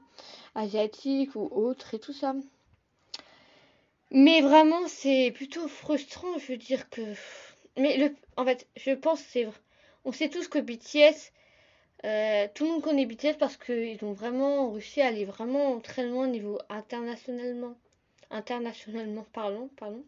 asiatique 0.55 1.35
ou 1.35 1.49
autre 1.51 1.93
et 1.93 1.99
tout 1.99 2.13
ça. 2.13 2.35
Mais 4.11 4.41
vraiment, 4.41 4.87
c'est 4.87 5.31
plutôt 5.31 5.67
frustrant, 5.67 6.37
je 6.37 6.53
veux 6.53 6.57
dire 6.57 6.89
que. 6.89 7.01
Mais 7.77 7.97
le, 7.97 8.15
en 8.37 8.45
fait, 8.45 8.67
je 8.75 8.91
pense 8.91 9.21
c'est 9.21 9.43
vrai. 9.45 9.59
On 10.05 10.11
sait 10.11 10.29
tous 10.29 10.47
que 10.47 10.59
BTS, 10.59 11.33
euh, 12.05 12.47
tout 12.53 12.65
le 12.65 12.71
monde 12.71 12.81
connaît 12.81 13.05
BTS 13.05 13.37
parce 13.37 13.57
qu'ils 13.57 14.03
ont 14.03 14.13
vraiment 14.13 14.71
réussi 14.71 15.01
à 15.01 15.07
aller 15.07 15.25
vraiment 15.25 15.79
très 15.79 16.07
loin 16.07 16.27
au 16.27 16.31
niveau 16.31 16.59
internationalement. 16.69 17.75
Internationalement 18.29 19.25
parlant, 19.33 19.69
pardon. 19.77 20.03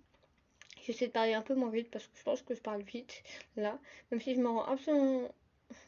J'essaie 0.85 1.07
de 1.07 1.11
parler 1.11 1.33
un 1.33 1.41
peu 1.41 1.55
moins 1.55 1.69
vite 1.69 1.91
parce 1.91 2.05
que 2.07 2.17
je 2.17 2.23
pense 2.23 2.41
que 2.41 2.55
je 2.55 2.61
parle 2.61 2.81
vite 2.83 3.23
là, 3.57 3.77
même 4.11 4.21
si 4.21 4.33
je 4.35 4.41
m'en 4.41 4.55
rends 4.55 4.73
absolument 4.73 5.29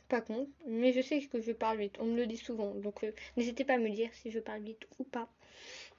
pas 0.09 0.21
con, 0.21 0.47
mais 0.67 0.93
je 0.93 1.01
sais 1.01 1.21
que 1.21 1.41
je 1.41 1.51
parle 1.51 1.77
vite. 1.79 1.95
On 1.99 2.05
me 2.05 2.17
le 2.17 2.27
dit 2.27 2.37
souvent, 2.37 2.71
donc 2.75 3.03
euh, 3.03 3.11
n'hésitez 3.37 3.63
pas 3.63 3.73
à 3.73 3.77
me 3.77 3.89
dire 3.89 4.09
si 4.13 4.31
je 4.31 4.39
parle 4.39 4.61
vite 4.61 4.85
ou 4.99 5.03
pas 5.03 5.27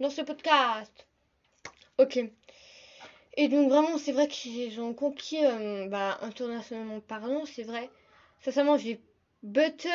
dans 0.00 0.10
ce 0.10 0.22
podcast. 0.22 1.06
Ok. 1.98 2.18
Et 3.36 3.48
donc 3.48 3.70
vraiment, 3.70 3.96
c'est 3.98 4.12
vrai 4.12 4.28
qu'ils 4.28 4.80
ont 4.80 4.92
conquis, 4.92 5.44
euh, 5.44 5.88
bah, 5.88 6.18
internationalement 6.20 7.00
parlant, 7.00 7.46
c'est 7.46 7.62
vrai. 7.62 7.88
Sincèrement, 8.42 8.76
j'ai 8.76 9.00
Butter, 9.42 9.88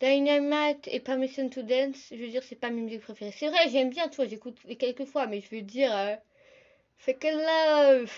Dynamite 0.00 0.88
et 0.88 0.98
Permission 0.98 1.48
to 1.48 1.62
Dance. 1.62 2.08
Je 2.10 2.16
veux 2.16 2.28
dire, 2.28 2.42
c'est 2.42 2.56
pas 2.56 2.70
mes 2.70 2.82
musiques 2.82 3.02
préférées. 3.02 3.32
C'est 3.32 3.48
vrai, 3.48 3.68
j'aime 3.70 3.90
bien, 3.90 4.08
toi, 4.08 4.26
j'écoute 4.26 4.58
quelques 4.78 5.04
fois, 5.04 5.26
mais 5.26 5.40
je 5.40 5.54
veux 5.54 5.62
dire, 5.62 5.96
euh, 5.96 6.16
Fake 7.04 7.24
love, 7.24 8.08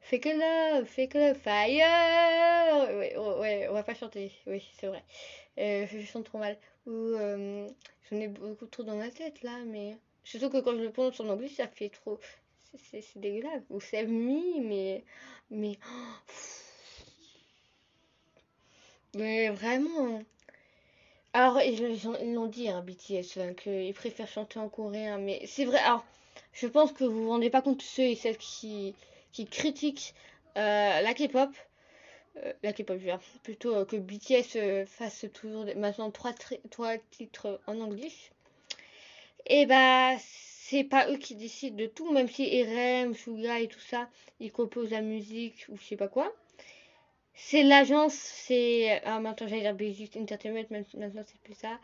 fake 0.00 0.26
love, 0.26 0.86
fake 0.86 1.14
love, 1.14 1.36
fire. 1.38 2.86
Ouais, 2.96 3.16
ouais, 3.16 3.66
on 3.68 3.72
va 3.72 3.82
pas 3.82 3.96
chanter. 3.96 4.30
Oui, 4.46 4.62
c'est 4.78 4.86
vrai. 4.86 5.02
Euh, 5.58 5.88
je 5.90 6.06
chante 6.06 6.26
trop 6.26 6.38
mal. 6.38 6.56
Ou 6.86 6.92
euh, 6.92 7.66
j'en 8.08 8.16
ai 8.16 8.28
beaucoup 8.28 8.66
trop 8.66 8.84
dans 8.84 8.94
ma 8.94 9.10
tête 9.10 9.42
là, 9.42 9.58
mais 9.66 9.96
surtout 10.22 10.50
que 10.50 10.60
quand 10.60 10.76
je 10.76 10.84
le 10.84 10.92
prononce 10.92 11.18
en 11.18 11.28
anglais, 11.28 11.48
ça 11.48 11.66
fait 11.66 11.88
trop. 11.88 12.20
C'est 12.92 13.02
dégueulasse. 13.16 13.64
Ou 13.70 13.80
c'est 13.80 14.06
me, 14.06 14.60
mais 14.60 15.02
mais 15.50 15.76
mais 19.16 19.48
vraiment. 19.48 20.22
Alors, 21.32 21.60
ils 21.60 22.34
l'ont 22.34 22.46
dit, 22.46 22.68
hein, 22.68 22.82
BTS, 22.82 23.38
hein, 23.38 23.54
qu'ils 23.54 23.94
préfèrent 23.94 24.28
chanter 24.28 24.60
en 24.60 24.68
coréen, 24.68 25.18
mais 25.18 25.42
c'est 25.46 25.64
vrai. 25.64 25.78
Alors, 25.78 26.04
je 26.60 26.66
pense 26.66 26.92
que 26.92 27.04
vous 27.04 27.24
vous 27.24 27.30
rendez 27.30 27.50
pas 27.50 27.62
compte 27.62 27.82
ceux 27.82 28.02
et 28.02 28.16
celles 28.16 28.36
qui, 28.36 28.94
qui 29.32 29.46
critiquent 29.46 30.14
euh, 30.56 31.00
la 31.00 31.14
K-pop. 31.14 31.50
Euh, 32.36 32.52
la 32.62 32.72
K-pop, 32.72 32.98
plutôt 33.42 33.74
euh, 33.74 33.84
que 33.84 33.96
BTS 33.96 34.86
fasse 34.86 35.26
toujours 35.32 35.66
maintenant 35.76 36.10
trois, 36.10 36.32
trois 36.70 36.98
titres 37.10 37.60
en 37.66 37.80
anglais. 37.80 38.10
Et 39.46 39.66
bah, 39.66 40.16
c'est 40.18 40.84
pas 40.84 41.08
eux 41.10 41.16
qui 41.16 41.36
décident 41.36 41.76
de 41.76 41.86
tout, 41.86 42.12
même 42.12 42.28
si 42.28 42.62
RM, 42.62 43.14
Suga 43.14 43.60
et 43.60 43.68
tout 43.68 43.80
ça, 43.80 44.08
ils 44.40 44.52
composent 44.52 44.90
la 44.90 45.00
musique 45.00 45.64
ou 45.68 45.76
je 45.76 45.84
sais 45.84 45.96
pas 45.96 46.08
quoi. 46.08 46.32
C'est 47.34 47.62
l'agence, 47.62 48.14
c'est. 48.14 49.00
Ah, 49.04 49.20
maintenant 49.20 49.46
j'allais 49.46 49.62
dire 49.62 49.74
Basic 49.74 50.16
Entertainment, 50.16 50.66
maintenant 50.70 51.22
c'est 51.24 51.40
plus 51.40 51.54
ça. 51.54 51.78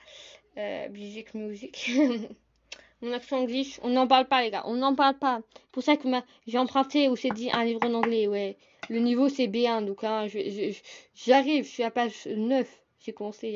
Basic 0.56 1.32
Music. 1.34 1.92
Mon 3.02 3.12
accent 3.12 3.38
anglais, 3.38 3.64
on 3.82 3.90
n'en 3.90 4.06
parle 4.06 4.26
pas, 4.26 4.42
les 4.42 4.50
gars, 4.50 4.62
on 4.66 4.74
n'en 4.74 4.94
parle 4.94 5.18
pas. 5.18 5.40
Pour 5.72 5.82
ça 5.82 5.96
que 5.96 6.08
j'ai 6.46 6.58
emprunté 6.58 7.08
ou 7.08 7.16
c'est 7.16 7.30
dit 7.30 7.50
un 7.52 7.64
livre 7.64 7.80
en 7.84 7.94
anglais, 7.94 8.26
ouais. 8.26 8.56
Le 8.88 8.98
niveau 8.98 9.28
c'est 9.28 9.46
B1, 9.46 9.84
donc 9.84 10.04
hein, 10.04 10.26
j'arrive, 11.14 11.64
je, 11.64 11.68
suis 11.68 11.82
à 11.82 11.90
page 11.90 12.26
9. 12.26 12.68
J'ai 13.00 13.12
commencé 13.12 13.48
il 13.48 13.54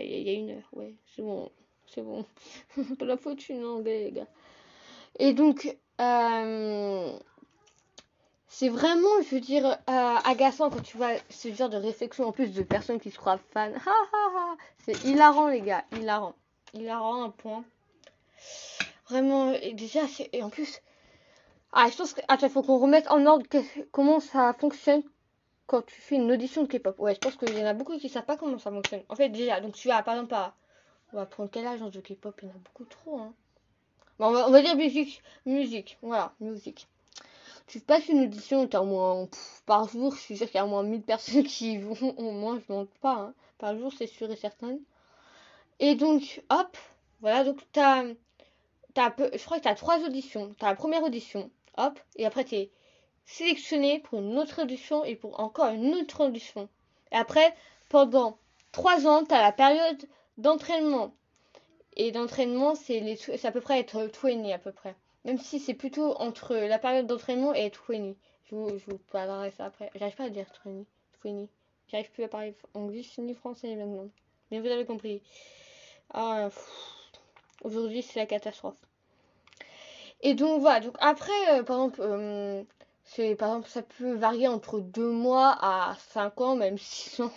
y, 0.00 0.28
a, 0.28 0.32
une 0.32 0.50
heure, 0.50 0.68
ouais, 0.72 0.94
c'est 1.14 1.22
bon, 1.22 1.50
c'est 1.86 2.02
bon. 2.02 2.24
pas 2.98 3.04
la 3.04 3.16
faute, 3.16 3.38
je 3.38 3.44
suis 3.44 3.58
en 3.58 3.76
anglais, 3.76 4.04
les 4.04 4.12
gars. 4.12 4.28
Et 5.18 5.32
donc, 5.34 5.76
euh, 6.00 7.18
c'est 8.48 8.68
vraiment, 8.68 9.22
je 9.22 9.34
veux 9.34 9.40
dire, 9.40 9.66
euh, 9.66 10.14
agaçant 10.24 10.70
quand 10.70 10.82
tu 10.82 10.96
vois 10.96 11.14
ce 11.30 11.52
genre 11.52 11.68
de 11.68 11.76
réflexion 11.76 12.26
en 12.26 12.32
plus 12.32 12.52
de 12.52 12.62
personnes 12.62 13.00
qui 13.00 13.10
se 13.10 13.18
croient 13.18 13.38
fans. 13.52 13.72
c'est 14.84 15.04
hilarant, 15.04 15.48
les 15.48 15.60
gars, 15.60 15.84
hilarant. 15.92 16.34
Hilarant, 16.74 17.24
un 17.24 17.30
point. 17.30 17.64
Vraiment, 19.08 19.52
et 19.52 19.74
déjà, 19.74 20.00
et 20.32 20.42
en 20.42 20.50
plus. 20.50 20.80
Ah, 21.72 21.88
je 21.90 21.96
pense 21.96 22.12
que. 22.14 22.20
Faut 22.48 22.62
qu'on 22.62 22.78
remette 22.78 23.10
en 23.10 23.24
ordre 23.26 23.46
comment 23.90 24.20
ça 24.20 24.54
fonctionne 24.58 25.02
quand 25.66 25.82
tu 25.82 26.00
fais 26.00 26.16
une 26.16 26.30
audition 26.32 26.62
de 26.64 26.68
K-pop. 26.68 26.98
Ouais, 26.98 27.14
je 27.14 27.20
pense 27.20 27.36
qu'il 27.36 27.56
y 27.56 27.62
en 27.62 27.66
a 27.66 27.74
beaucoup 27.74 27.98
qui 27.98 28.08
savent 28.08 28.24
pas 28.24 28.36
comment 28.36 28.58
ça 28.58 28.70
fonctionne. 28.70 29.02
En 29.08 29.16
fait, 29.16 29.28
déjà, 29.28 29.60
donc 29.60 29.74
tu 29.74 29.88
vas, 29.88 30.02
par 30.02 30.14
exemple, 30.14 30.34
à. 30.34 30.54
On 31.12 31.18
va 31.18 31.26
prendre 31.26 31.50
quelle 31.50 31.66
agence 31.66 31.92
de 31.92 32.00
K-pop 32.00 32.38
Il 32.42 32.48
y 32.48 32.52
en 32.52 32.54
a 32.54 32.58
beaucoup 32.58 32.84
trop, 32.84 33.18
hein. 33.18 33.34
Bon, 34.18 34.28
on, 34.28 34.32
va, 34.32 34.48
on 34.48 34.50
va 34.50 34.62
dire 34.62 34.76
musique. 34.76 35.22
Musique, 35.46 35.98
voilà, 36.02 36.32
musique 36.40 36.88
tu 37.66 37.80
passes 37.80 38.08
une 38.08 38.24
audition, 38.24 38.66
tu 38.68 38.76
as 38.76 38.82
au 38.82 38.86
moins 38.86 39.28
par 39.66 39.88
jour, 39.88 40.14
je 40.14 40.20
suis 40.20 40.36
sûr 40.36 40.46
qu'il 40.46 40.56
y 40.56 40.58
a 40.58 40.66
au 40.66 40.68
moins 40.68 40.82
1000 40.82 41.02
personnes 41.02 41.42
qui 41.44 41.78
vont, 41.78 42.14
au 42.18 42.30
moins, 42.32 42.60
je 42.60 42.72
monte 42.72 42.90
pas, 43.00 43.14
hein. 43.14 43.34
par 43.58 43.76
jour, 43.78 43.92
c'est 43.96 44.06
sûr 44.06 44.30
et 44.30 44.36
certain. 44.36 44.76
Et 45.80 45.94
donc, 45.94 46.42
hop, 46.50 46.76
voilà, 47.20 47.44
donc 47.44 47.60
tu 47.72 47.80
as, 49.00 49.14
je 49.18 49.44
crois 49.44 49.58
que 49.58 49.62
tu 49.62 49.68
as 49.68 49.74
trois 49.74 49.98
auditions. 50.04 50.54
Tu 50.58 50.64
as 50.64 50.68
la 50.68 50.74
première 50.74 51.02
audition, 51.02 51.50
hop, 51.76 51.98
et 52.16 52.26
après 52.26 52.44
tu 52.44 52.54
es 52.56 52.70
sélectionné 53.24 54.00
pour 54.00 54.20
une 54.20 54.38
autre 54.38 54.62
audition 54.62 55.04
et 55.04 55.16
pour 55.16 55.40
encore 55.40 55.72
une 55.72 55.94
autre 55.94 56.24
audition. 56.24 56.68
Et 57.12 57.16
après, 57.16 57.54
pendant 57.88 58.38
trois 58.72 59.06
ans, 59.06 59.24
tu 59.24 59.34
as 59.34 59.42
la 59.42 59.52
période 59.52 60.02
d'entraînement. 60.38 61.14
Et 61.96 62.10
d'entraînement, 62.10 62.74
c'est 62.74 63.44
à 63.44 63.52
peu 63.52 63.60
près 63.60 63.80
être 63.80 64.08
20 64.22 64.50
à 64.50 64.58
peu 64.58 64.72
près. 64.72 64.96
Même 65.24 65.38
si 65.38 65.60
c'est 65.60 65.74
plutôt 65.74 66.14
entre 66.16 66.54
la 66.54 66.78
période 66.78 67.06
d'entraînement 67.06 67.54
et 67.54 67.70
20. 67.88 68.14
Je 68.44 68.54
vous, 68.54 68.78
je 68.78 68.90
vous 68.90 68.98
parlerai 69.10 69.50
ça 69.52 69.66
après. 69.66 69.90
J'arrive 69.94 70.16
pas 70.16 70.24
à 70.24 70.30
dire 70.30 70.46
20. 70.64 70.84
20. 71.24 71.46
J'arrive 71.88 72.10
plus 72.10 72.24
à 72.24 72.28
parler 72.28 72.56
anglais 72.74 73.02
ni 73.18 73.34
français 73.34 73.76
maintenant. 73.76 74.08
Mais 74.50 74.60
vous 74.60 74.66
avez 74.66 74.86
compris. 74.86 75.22
Ah, 76.14 76.48
Aujourd'hui, 77.62 78.02
c'est 78.02 78.18
la 78.18 78.26
catastrophe. 78.26 78.76
Et 80.20 80.34
donc 80.34 80.60
voilà. 80.60 80.80
Donc 80.80 80.96
après, 81.00 81.32
euh, 81.50 81.62
par 81.62 81.76
exemple, 81.76 82.00
euh, 82.02 82.62
c'est 83.04 83.34
par 83.36 83.50
exemple, 83.50 83.68
ça 83.68 83.82
peut 83.82 84.14
varier 84.14 84.48
entre 84.48 84.80
2 84.80 85.10
mois 85.10 85.56
à 85.60 85.96
5 86.10 86.40
ans, 86.40 86.56
même 86.56 86.78
6 86.78 87.20
ans. 87.20 87.32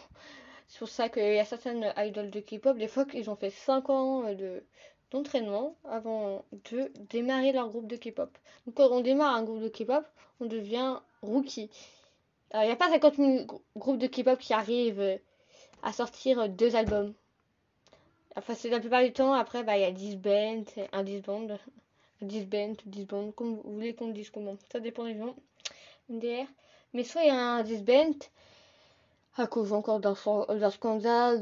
C'est 0.68 0.80
pour 0.80 0.90
ça 0.90 1.10
qu'il 1.10 1.34
y 1.34 1.40
a 1.40 1.46
certaines 1.46 1.94
idoles 1.98 2.32
de 2.32 2.40
K-pop, 2.40 2.78
des 2.78 2.88
fois 2.88 3.06
qu'ils 3.06 3.30
ont 3.30 3.36
fait 3.36 3.52
5 3.52 3.90
ans 3.90 4.34
de, 4.34 4.64
d'entraînement 5.12 5.76
avant 5.86 6.44
de 6.70 6.92
démarrer 7.10 7.52
leur 7.54 7.70
groupe 7.70 7.88
de 7.88 7.96
K-pop. 7.96 8.36
Donc 8.66 8.76
quand 8.76 8.90
on 8.92 9.02
démarre 9.02 9.36
un 9.36 9.44
groupe 9.44 9.62
de 9.62 9.70
K-pop, 9.70 10.06
on 10.40 10.46
devient 10.46 10.98
rookie. 11.22 11.70
Il 12.54 12.62
n'y 12.62 12.72
a 12.72 12.76
pas 12.76 12.90
50 12.90 13.16
000 13.16 13.46
groupes 13.76 13.98
de 13.98 14.08
K-pop 14.08 14.40
qui 14.40 14.54
arrivent 14.54 15.20
à 15.84 15.94
sortir 15.94 16.50
deux 16.50 16.76
albums. 16.76 17.14
Enfin, 18.36 18.54
c'est 18.54 18.70
la 18.70 18.80
plupart 18.80 19.04
du 19.04 19.14
temps. 19.14 19.34
Après, 19.34 19.64
bah, 19.64 19.78
il 19.78 19.82
y 19.82 19.86
a 19.86 19.92
10 19.92 20.18
bands, 20.18 20.64
un 20.92 21.04
10 21.04 21.22
band, 21.22 21.48
10 22.22 22.46
bands, 22.46 22.76
10 22.86 23.06
bands, 23.06 23.32
comme 23.32 23.56
vous 23.56 23.74
voulez 23.74 23.96
qu'on 23.96 24.10
dise 24.10 24.30
comment. 24.30 24.58
Ça 24.72 24.80
dépend 24.80 25.06
des 25.06 25.18
gens. 25.18 25.36
Mais 26.10 27.04
soit 27.04 27.24
il 27.24 27.28
y 27.28 27.32
a 27.32 27.40
un 27.40 27.64
10 27.64 27.84
band, 27.84 28.14
à 29.38 29.48
cause 29.48 29.74
encore 29.74 30.00
d'un 30.00 30.16
scandale 30.72 31.42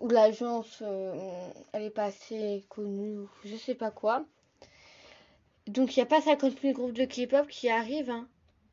où, 0.00 0.08
l'agence 0.08 0.78
euh, 0.82 1.50
elle 1.72 1.82
est 1.82 1.90
pas 1.90 2.04
assez 2.04 2.64
connue 2.68 3.18
ou 3.18 3.28
je 3.44 3.56
sais 3.56 3.74
pas 3.74 3.90
quoi. 3.90 4.24
Donc 5.66 5.94
il 5.94 5.98
n'y 5.98 6.02
a 6.02 6.06
pas 6.06 6.22
50 6.22 6.60
000 6.60 6.72
groupes 6.72 6.94
de 6.94 7.04
K-pop 7.04 7.46
qui 7.48 7.68
arrivent 7.68 8.10
hein, 8.10 8.26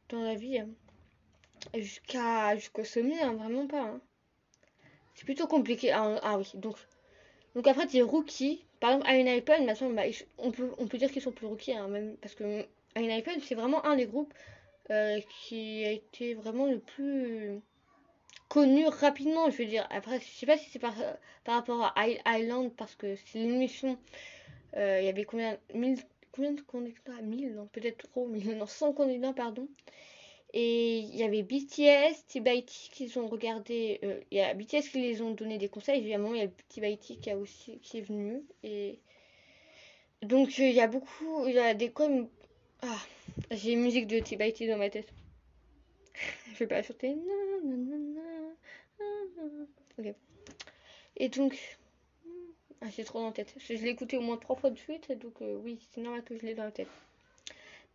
dans 0.10 0.22
la 0.22 0.36
vie. 0.36 0.60
Hein. 0.60 0.70
Jusqu'à 1.74 2.56
jusqu'au 2.56 2.86
sommet, 2.86 3.22
hein, 3.22 3.34
vraiment 3.34 3.68
pas. 3.68 3.82
Hein. 3.82 4.00
C'est 5.16 5.26
plutôt 5.26 5.48
compliqué. 5.48 5.92
Ah, 5.92 6.20
ah, 6.24 6.38
oui, 6.38 6.50
donc 6.54 6.78
donc 7.56 7.68
après 7.68 7.88
tu 7.88 7.98
es 7.98 8.02
rookie. 8.02 8.64
Par 8.80 8.92
exemple, 8.92 9.10
à 9.10 9.16
une 9.16 9.96
bah, 9.96 10.04
on, 10.38 10.52
peut, 10.52 10.72
on 10.78 10.88
peut 10.88 10.98
dire 10.98 11.12
qu'ils 11.12 11.22
sont 11.22 11.32
plus 11.32 11.48
rookies, 11.48 11.74
même, 11.90 12.18
parce 12.18 12.36
que 12.36 12.62
à 12.96 13.00
c'est 13.42 13.56
vraiment 13.56 13.84
un 13.86 13.96
des 13.96 14.06
groupes 14.06 14.34
euh, 14.92 15.20
qui 15.30 15.84
a 15.86 15.92
été 15.92 16.34
vraiment 16.36 16.68
le 16.68 16.80
plus 16.80 17.60
connu 18.50 18.88
rapidement, 18.88 19.50
je 19.50 19.58
veux 19.58 19.66
dire. 19.66 19.88
Après, 19.90 20.20
je 20.20 20.26
sais 20.26 20.46
pas 20.46 20.58
si 20.58 20.70
c'est 20.70 20.80
par, 20.80 20.94
par 21.44 21.56
rapport 21.56 21.94
à 21.96 22.08
Island, 22.38 22.72
parce 22.76 22.96
que 22.96 23.16
c'est 23.16 23.40
l'émission. 23.40 23.98
Euh, 24.78 25.00
il 25.02 25.06
y 25.06 25.10
avait 25.10 25.24
combien, 25.24 25.58
mille, 25.74 25.98
combien 26.32 26.52
de 26.52 26.62
candidats 26.62 27.22
1000, 27.24 27.56
non, 27.56 27.68
peut-être 27.68 28.10
trop, 28.10 28.28
non, 28.28 28.66
100 28.66 28.94
candidats, 28.94 29.34
pardon. 29.34 29.68
Et 30.58 31.00
il 31.00 31.16
y 31.18 31.24
avait 31.24 31.44
BTS, 31.44 32.28
T-Baity 32.30 32.90
qui 32.90 33.18
ont 33.18 33.28
regardé. 33.28 34.00
Euh, 34.04 34.22
il 34.32 34.38
y 34.38 34.42
a 34.42 34.54
BTS 34.54 34.90
qui 34.90 35.02
les 35.02 35.22
ont 35.22 35.32
donné 35.32 35.58
des 35.58 35.68
conseils, 35.68 36.00
évidemment. 36.00 36.34
Il 36.34 36.40
y 36.40 36.46
a 36.46 36.48
T-Baity 36.70 37.18
qui, 37.18 37.30
a 37.30 37.38
aussi, 37.38 37.78
qui 37.80 37.98
est 37.98 38.02
venu. 38.02 38.42
Et 38.64 39.00
donc, 40.22 40.48
euh, 40.60 40.70
il 40.70 40.74
y 40.74 40.80
a 40.80 40.88
beaucoup. 40.88 41.46
Il 41.46 41.56
y 41.56 41.60
a 41.60 41.74
des 41.74 41.92
comme. 41.92 42.30
Ah, 42.82 42.98
j'ai 43.52 43.76
musique 43.76 44.08
de 44.08 44.20
T-Baity 44.20 44.68
dans 44.68 44.78
ma 44.78 44.90
tête. 44.90 45.12
je 46.54 46.60
vais 46.60 46.68
pas 46.68 46.82
chanter. 46.82 47.18
Ok. 50.00 50.14
Et 51.18 51.28
donc. 51.28 51.78
Ah, 52.80 52.88
j'ai 52.96 53.04
trop 53.04 53.20
dans 53.20 53.26
la 53.28 53.32
tête. 53.34 53.54
Je, 53.58 53.74
l'ai 53.74 53.90
écouté 53.90 54.16
au 54.16 54.22
moins 54.22 54.38
trois 54.38 54.56
fois 54.56 54.70
de 54.70 54.78
suite, 54.78 55.12
donc 55.12 55.42
euh, 55.42 55.58
oui, 55.64 55.80
c'est 55.92 56.02
normal 56.02 56.24
que 56.24 56.38
je 56.38 56.46
l'ai 56.46 56.56
dans 56.56 56.64
la 56.64 56.72
tête. 56.72 56.88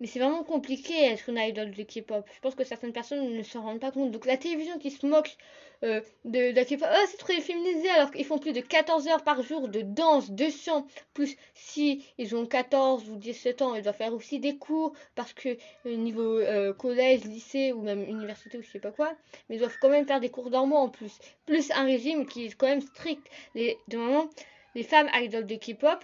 Mais 0.00 0.06
c'est 0.06 0.18
vraiment 0.18 0.44
compliqué 0.44 0.94
d'être 1.10 1.28
une 1.28 1.38
idol 1.38 1.72
de 1.72 1.82
K-pop. 1.82 2.26
Je 2.34 2.40
pense 2.40 2.54
que 2.54 2.64
certaines 2.64 2.92
personnes 2.92 3.36
ne 3.36 3.42
s'en 3.42 3.60
rendent 3.60 3.80
pas 3.80 3.90
compte. 3.90 4.10
Donc 4.10 4.24
la 4.24 4.38
télévision 4.38 4.78
qui 4.78 4.90
se 4.90 5.06
moque 5.06 5.36
euh, 5.84 6.00
de, 6.24 6.54
la 6.54 6.64
K-pop, 6.64 6.88
oh, 6.90 7.06
c'est 7.10 7.18
trop 7.18 7.32
féminisé 7.34 7.88
alors 7.90 8.10
qu'ils 8.10 8.24
font 8.24 8.38
plus 8.38 8.52
de 8.52 8.60
14 8.60 9.08
heures 9.08 9.22
par 9.22 9.42
jour 9.42 9.68
de 9.68 9.82
danse, 9.82 10.30
de 10.30 10.48
chant. 10.48 10.86
Plus 11.12 11.36
si 11.54 12.04
ils 12.16 12.34
ont 12.34 12.46
14 12.46 13.10
ou 13.10 13.16
17 13.16 13.60
ans, 13.60 13.74
ils 13.74 13.82
doivent 13.82 13.94
faire 13.94 14.14
aussi 14.14 14.40
des 14.40 14.56
cours 14.56 14.94
parce 15.14 15.34
que 15.34 15.50
euh, 15.86 15.96
niveau 15.96 16.38
euh, 16.38 16.72
collège, 16.72 17.24
lycée 17.24 17.72
ou 17.72 17.82
même 17.82 18.02
université 18.02 18.56
ou 18.56 18.62
je 18.62 18.70
sais 18.70 18.80
pas 18.80 18.92
quoi, 18.92 19.14
mais 19.48 19.56
ils 19.56 19.58
doivent 19.58 19.76
quand 19.82 19.90
même 19.90 20.06
faire 20.06 20.20
des 20.20 20.30
cours 20.30 20.50
normaux 20.50 20.76
en 20.76 20.88
plus. 20.88 21.18
Plus 21.44 21.70
un 21.72 21.84
régime 21.84 22.26
qui 22.26 22.46
est 22.46 22.54
quand 22.54 22.68
même 22.68 22.80
strict. 22.80 23.26
Les, 23.54 23.76
de 23.88 23.98
moment, 23.98 24.30
les 24.74 24.82
femmes 24.82 25.10
idoles 25.14 25.46
de 25.46 25.56
K-pop 25.56 26.02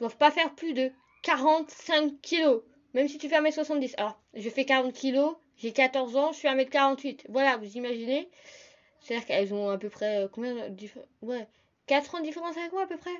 doivent 0.00 0.16
pas 0.16 0.30
faire 0.30 0.54
plus 0.54 0.72
de 0.72 0.90
45 1.22 2.20
kilos. 2.22 2.62
Même 2.94 3.08
si 3.08 3.18
tu 3.18 3.28
fais 3.28 3.40
1m70. 3.40 3.94
Alors, 3.98 4.18
je 4.34 4.48
fais 4.48 4.64
40 4.64 4.94
kg, 4.94 5.18
j'ai 5.58 5.72
14 5.72 6.16
ans, 6.16 6.32
je 6.32 6.38
suis 6.38 6.48
1m48. 6.48 7.22
Voilà, 7.28 7.56
vous 7.56 7.76
imaginez 7.76 8.28
C'est-à-dire 9.00 9.26
qu'elles 9.26 9.52
ont 9.52 9.68
à 9.68 9.78
peu 9.78 9.90
près 9.90 10.24
euh, 10.24 10.28
combien 10.28 10.70
de 10.70 10.86
Ouais, 11.22 11.46
4 11.86 12.14
ans 12.14 12.20
de 12.20 12.24
différence 12.24 12.56
avec 12.56 12.72
moi 12.72 12.84
à 12.84 12.86
peu 12.86 12.96
près. 12.96 13.10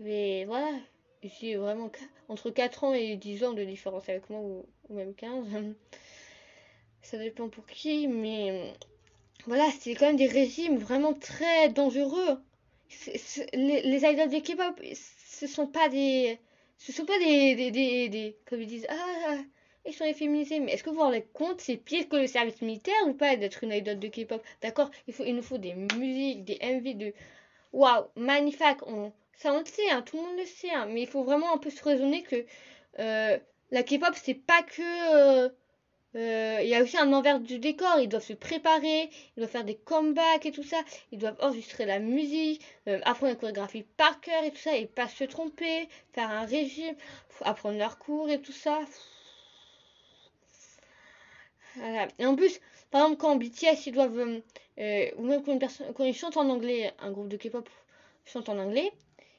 Mais 0.00 0.44
voilà, 0.46 0.70
j'ai 1.22 1.56
vraiment 1.56 1.90
entre 2.28 2.50
4 2.50 2.84
ans 2.84 2.94
et 2.94 3.16
10 3.16 3.44
ans 3.44 3.52
de 3.52 3.64
différence 3.64 4.08
avec 4.08 4.28
moi 4.28 4.40
ou, 4.40 4.66
même 4.90 5.14
15. 5.14 5.46
Ça 7.02 7.18
dépend 7.18 7.48
pour 7.48 7.66
qui, 7.66 8.08
mais 8.08 8.72
voilà, 9.46 9.68
c'est 9.80 9.94
quand 9.94 10.06
même 10.06 10.16
des 10.16 10.28
régimes 10.28 10.78
vraiment 10.78 11.14
très 11.14 11.68
dangereux. 11.68 12.40
les, 13.52 13.82
les 13.82 14.04
idols 14.04 14.30
de 14.30 14.38
K-pop, 14.38 14.80
ce 14.94 15.46
sont 15.48 15.66
pas 15.66 15.88
des 15.88 16.38
ce 16.84 16.92
sont 16.92 17.04
pas 17.04 17.18
des, 17.18 17.54
des, 17.54 18.08
des, 18.08 18.36
comme 18.48 18.60
ils 18.60 18.66
disent, 18.66 18.86
ah, 18.88 19.36
ils 19.86 19.94
sont 19.94 20.04
efféminisés. 20.04 20.58
Mais 20.58 20.72
est-ce 20.72 20.82
que 20.82 20.90
vous 20.90 20.96
vous 20.96 21.02
rendez 21.02 21.24
compte, 21.32 21.60
c'est 21.60 21.76
pire 21.76 22.08
que 22.08 22.16
le 22.16 22.26
service 22.26 22.60
militaire 22.60 23.06
ou 23.06 23.14
pas 23.14 23.36
d'être 23.36 23.62
une 23.62 23.72
idole 23.72 24.00
de 24.00 24.08
K-pop? 24.08 24.42
D'accord 24.62 24.90
il, 25.06 25.14
faut, 25.14 25.24
il 25.24 25.36
nous 25.36 25.42
faut 25.42 25.58
des 25.58 25.74
musiques, 25.74 26.44
des 26.44 26.58
MV 26.60 26.96
de 26.96 27.12
waouh, 27.72 28.06
magnifique. 28.16 28.82
On, 28.86 29.12
ça, 29.36 29.52
on 29.54 29.60
le 29.60 29.64
sait, 29.64 29.90
hein, 29.90 30.02
tout 30.02 30.16
le 30.16 30.22
monde 30.24 30.36
le 30.38 30.44
sait. 30.44 30.70
Hein, 30.70 30.86
mais 30.90 31.02
il 31.02 31.08
faut 31.08 31.22
vraiment 31.22 31.54
un 31.54 31.58
peu 31.58 31.70
se 31.70 31.82
raisonner 31.84 32.22
que 32.24 32.44
euh, 32.98 33.38
la 33.70 33.82
K-pop, 33.84 34.14
c'est 34.14 34.34
pas 34.34 34.62
que. 34.62 35.44
Euh, 35.44 35.48
euh, 36.14 36.60
il 36.62 36.68
y 36.68 36.74
a 36.74 36.82
aussi 36.82 36.98
un 36.98 37.12
envers 37.12 37.40
du 37.40 37.58
décor. 37.58 37.98
Ils 38.00 38.08
doivent 38.08 38.24
se 38.24 38.32
préparer, 38.32 39.10
ils 39.36 39.40
doivent 39.40 39.50
faire 39.50 39.64
des 39.64 39.76
comebacks 39.76 40.46
et 40.46 40.52
tout 40.52 40.62
ça. 40.62 40.78
Ils 41.10 41.18
doivent 41.18 41.38
enregistrer 41.40 41.86
la 41.86 41.98
musique, 41.98 42.62
apprendre 43.04 43.32
la 43.32 43.36
chorégraphie 43.36 43.84
par 43.96 44.20
cœur 44.20 44.44
et 44.44 44.50
tout 44.50 44.58
ça, 44.58 44.76
et 44.76 44.86
pas 44.86 45.08
se 45.08 45.24
tromper, 45.24 45.88
faire 46.12 46.30
un 46.30 46.44
régime, 46.44 46.94
apprendre 47.42 47.78
leurs 47.78 47.98
cours 47.98 48.28
et 48.28 48.40
tout 48.40 48.52
ça. 48.52 48.80
Et 52.18 52.26
en 52.26 52.36
plus, 52.36 52.60
par 52.90 53.02
exemple, 53.02 53.20
quand 53.20 53.36
BTS 53.36 53.86
ils 53.86 53.92
doivent, 53.92 54.12
ou 54.16 55.22
même 55.22 55.42
quand, 55.42 55.52
une 55.52 55.92
quand 55.94 56.04
ils 56.04 56.14
chantent 56.14 56.36
en 56.36 56.48
anglais, 56.50 56.92
un 56.98 57.10
groupe 57.10 57.28
de 57.28 57.36
K-pop 57.36 57.68
chante 58.26 58.48
en 58.48 58.58
anglais, 58.58 58.92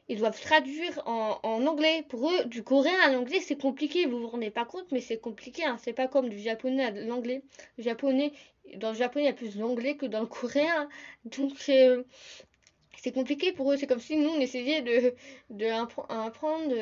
ils 0.09 0.19
doivent 0.19 0.39
traduire 0.39 1.01
en, 1.05 1.65
anglais. 1.65 2.03
Pour 2.09 2.29
eux, 2.29 2.45
du 2.45 2.63
coréen 2.63 2.99
à 3.03 3.11
l'anglais, 3.11 3.39
c'est 3.39 3.59
compliqué. 3.59 4.05
Vous 4.05 4.19
vous 4.19 4.27
rendez 4.27 4.51
pas 4.51 4.65
compte, 4.65 4.91
mais 4.91 5.01
c'est 5.01 5.17
compliqué. 5.17 5.63
Hein. 5.63 5.77
C'est 5.81 5.93
pas 5.93 6.07
comme 6.07 6.29
du 6.29 6.39
japonais 6.39 6.83
à 6.83 6.91
l'anglais. 6.91 7.43
Le 7.77 7.83
japonais, 7.83 8.33
dans 8.75 8.89
le 8.89 8.97
japonais, 8.97 9.25
il 9.25 9.27
y 9.27 9.31
a 9.31 9.33
plus 9.33 9.57
d'anglais 9.57 9.95
que 9.95 10.05
dans 10.05 10.21
le 10.21 10.27
coréen. 10.27 10.89
Donc, 11.25 11.53
c'est 11.59 13.11
compliqué 13.13 13.53
pour 13.53 13.71
eux. 13.71 13.77
C'est 13.77 13.87
comme 13.87 13.99
si 13.99 14.17
nous, 14.17 14.29
on 14.29 14.39
essayait 14.39 14.81
de, 14.81 15.15
de 15.49 15.65
apprendre. 15.67 16.73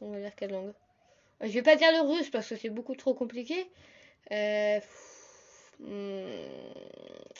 on 0.00 0.10
va 0.10 0.20
dire 0.20 0.34
quelle 0.34 0.50
langue? 0.50 0.72
Je 1.42 1.48
vais 1.48 1.62
pas 1.62 1.76
dire 1.76 1.90
le 1.92 2.02
russe 2.02 2.30
parce 2.30 2.48
que 2.48 2.56
c'est 2.56 2.68
beaucoup 2.68 2.94
trop 2.94 3.14
compliqué. 3.14 3.66
Euh, 4.30 4.78
hmm, 5.78 6.28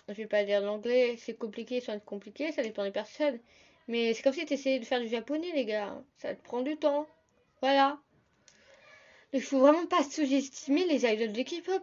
je 0.09 0.15
vais 0.15 0.27
pas 0.27 0.45
dire 0.45 0.61
l'anglais. 0.61 1.17
C'est 1.19 1.35
compliqué, 1.35 1.81
ça 1.81 1.95
être 1.95 2.05
compliqué. 2.05 2.53
Ça 2.53 2.63
dépend 2.63 2.85
des 2.85 2.93
personnes. 2.93 3.39
Mais 3.91 4.15
c'est 4.15 4.23
comme 4.23 4.33
si 4.33 4.47
tu 4.47 4.55
essayais 4.55 4.79
de 4.79 4.85
faire 4.85 5.01
du 5.01 5.09
japonais, 5.09 5.51
les 5.53 5.65
gars. 5.65 6.01
Ça 6.19 6.33
te 6.33 6.41
prend 6.45 6.63
du 6.63 6.77
temps. 6.77 7.09
Voilà. 7.61 7.99
Il 9.33 9.43
faut 9.43 9.59
vraiment 9.59 9.87
pas 9.87 10.05
sous-estimer 10.05 10.87
les 10.87 11.05
idoles 11.05 11.33
de 11.33 11.43
K-pop. 11.43 11.83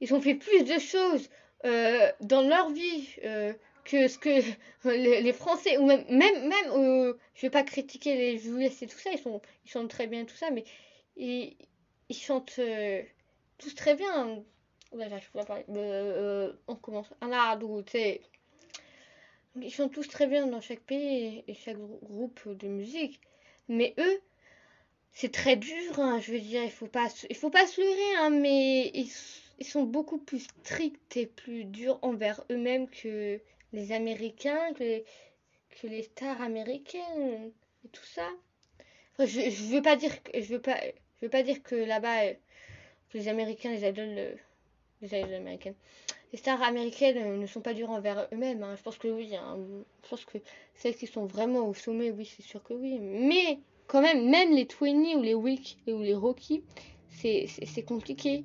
ils 0.00 0.14
ont 0.14 0.22
fait 0.22 0.36
plus 0.36 0.64
de 0.64 0.78
choses 0.78 1.28
euh, 1.66 2.10
dans 2.20 2.40
leur 2.40 2.70
vie 2.70 3.08
euh, 3.24 3.52
que 3.84 4.08
ce 4.08 4.18
que 4.18 4.40
les, 4.88 5.32
Français 5.34 5.76
ou 5.76 5.84
même 5.84 6.04
même 6.08 6.48
même 6.48 6.70
euh, 6.70 7.14
je 7.34 7.42
vais 7.42 7.50
pas 7.50 7.62
critiquer 7.62 8.16
les 8.16 8.48
US 8.48 8.80
et 8.80 8.86
tout 8.86 8.98
ça. 8.98 9.10
Ils 9.12 9.18
sont 9.18 9.42
ils 9.66 9.70
chantent 9.70 9.90
très 9.90 10.06
bien 10.06 10.24
tout 10.24 10.36
ça, 10.36 10.50
mais 10.50 10.64
ils, 11.16 11.58
ils 12.08 12.16
chantent 12.16 12.58
tous 13.58 13.74
très 13.74 13.96
bien. 13.96 14.42
Là, 14.92 15.08
pas 15.34 15.44
parler. 15.44 15.64
on 16.68 16.76
commence. 16.76 17.12
Un 17.20 17.32
sais 17.86 18.22
ils 19.60 19.72
chantent 19.72 19.92
tous 19.92 20.08
très 20.08 20.26
bien 20.26 20.46
dans 20.46 20.60
chaque 20.60 20.80
pays 20.80 21.44
et 21.46 21.54
chaque 21.54 21.78
groupe 21.78 22.48
de 22.48 22.68
musique. 22.68 23.20
Mais 23.68 23.94
eux, 23.98 24.20
c'est 25.12 25.32
très 25.32 25.56
dur, 25.56 25.98
hein, 25.98 26.20
je 26.20 26.32
veux 26.32 26.40
dire, 26.40 26.62
il 26.64 26.70
faut 26.70 26.86
pas, 26.86 27.08
il 27.30 27.36
faut 27.36 27.50
pas 27.50 27.66
se 27.66 27.80
leurrer, 27.80 28.16
hein, 28.18 28.30
mais 28.30 28.90
ils, 28.94 29.10
sont 29.64 29.84
beaucoup 29.84 30.18
plus 30.18 30.40
stricts 30.40 31.16
et 31.16 31.26
plus 31.26 31.64
durs 31.64 31.98
envers 32.02 32.44
eux-mêmes 32.50 32.88
que 32.88 33.40
les 33.72 33.92
Américains, 33.92 34.72
que 34.74 35.86
les, 35.86 36.02
stars 36.02 36.42
américaines 36.42 37.52
et 37.84 37.88
tout 37.88 38.04
ça. 38.04 38.28
je, 39.18 39.24
je 39.26 39.74
veux 39.74 39.82
pas 39.82 39.96
dire, 39.96 40.22
que, 40.22 40.40
je 40.40 40.54
veux 40.54 40.60
pas, 40.60 40.78
je 41.20 41.26
veux 41.26 41.30
pas 41.30 41.44
dire 41.44 41.62
que 41.62 41.76
là-bas, 41.76 42.32
les 43.14 43.28
Américains, 43.28 43.70
les 43.70 43.88
idoles, 43.88 44.36
les 45.00 45.08
idoles 45.08 45.34
américaines, 45.34 45.76
les 46.34 46.38
stars 46.38 46.64
américaines 46.64 47.16
euh, 47.16 47.36
ne 47.36 47.46
sont 47.46 47.60
pas 47.60 47.74
dures 47.74 47.90
envers 47.90 48.26
eux-mêmes. 48.32 48.64
Hein. 48.64 48.74
Je 48.76 48.82
pense 48.82 48.98
que 48.98 49.06
oui. 49.06 49.36
Hein. 49.36 49.56
Je 50.02 50.08
pense 50.08 50.24
que 50.24 50.38
celles 50.74 50.96
qui 50.96 51.06
sont 51.06 51.26
vraiment 51.26 51.68
au 51.68 51.74
sommet, 51.74 52.10
oui, 52.10 52.26
c'est 52.26 52.42
sûr 52.42 52.60
que 52.64 52.74
oui. 52.74 52.98
Mais 52.98 53.60
quand 53.86 54.00
même, 54.00 54.28
même 54.28 54.50
les 54.50 54.66
Twinny 54.66 55.14
ou 55.14 55.22
les 55.22 55.34
Wick 55.34 55.78
ou 55.86 56.00
les 56.00 56.12
Rocky, 56.12 56.64
c'est 57.10 57.84
compliqué. 57.86 58.44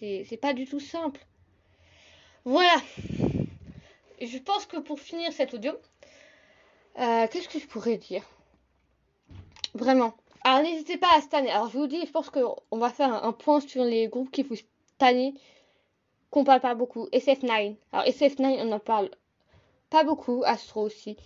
C'est 0.00 0.38
pas 0.40 0.54
du 0.54 0.64
tout 0.64 0.80
simple. 0.80 1.20
Voilà. 2.46 2.80
Je 4.18 4.38
pense 4.38 4.64
que 4.64 4.78
pour 4.78 4.98
finir 4.98 5.34
cet 5.34 5.52
audio, 5.52 5.72
euh, 6.98 7.26
qu'est-ce 7.30 7.48
que 7.50 7.58
je 7.58 7.66
pourrais 7.66 7.98
dire? 7.98 8.24
Vraiment. 9.74 10.14
Alors 10.44 10.62
n'hésitez 10.62 10.96
pas 10.96 11.14
à 11.14 11.20
stanner. 11.20 11.50
Alors 11.50 11.68
je 11.68 11.76
vous 11.76 11.86
dis, 11.86 12.06
je 12.06 12.10
pense 12.10 12.30
qu'on 12.30 12.78
va 12.78 12.88
faire 12.88 13.22
un, 13.22 13.32
point 13.32 13.60
sur 13.60 13.84
les 13.84 14.08
groupes 14.08 14.30
qui 14.30 14.42
vous 14.42 14.56
stanner 14.96 15.34
qu'on 16.32 16.44
parle 16.44 16.60
pas 16.60 16.74
beaucoup. 16.74 17.06
SF9. 17.12 17.76
Alors 17.92 18.06
SF9, 18.06 18.66
on 18.66 18.72
en 18.72 18.80
parle 18.80 19.10
pas 19.90 20.02
beaucoup. 20.02 20.42
Astro 20.44 20.82
aussi. 20.82 21.16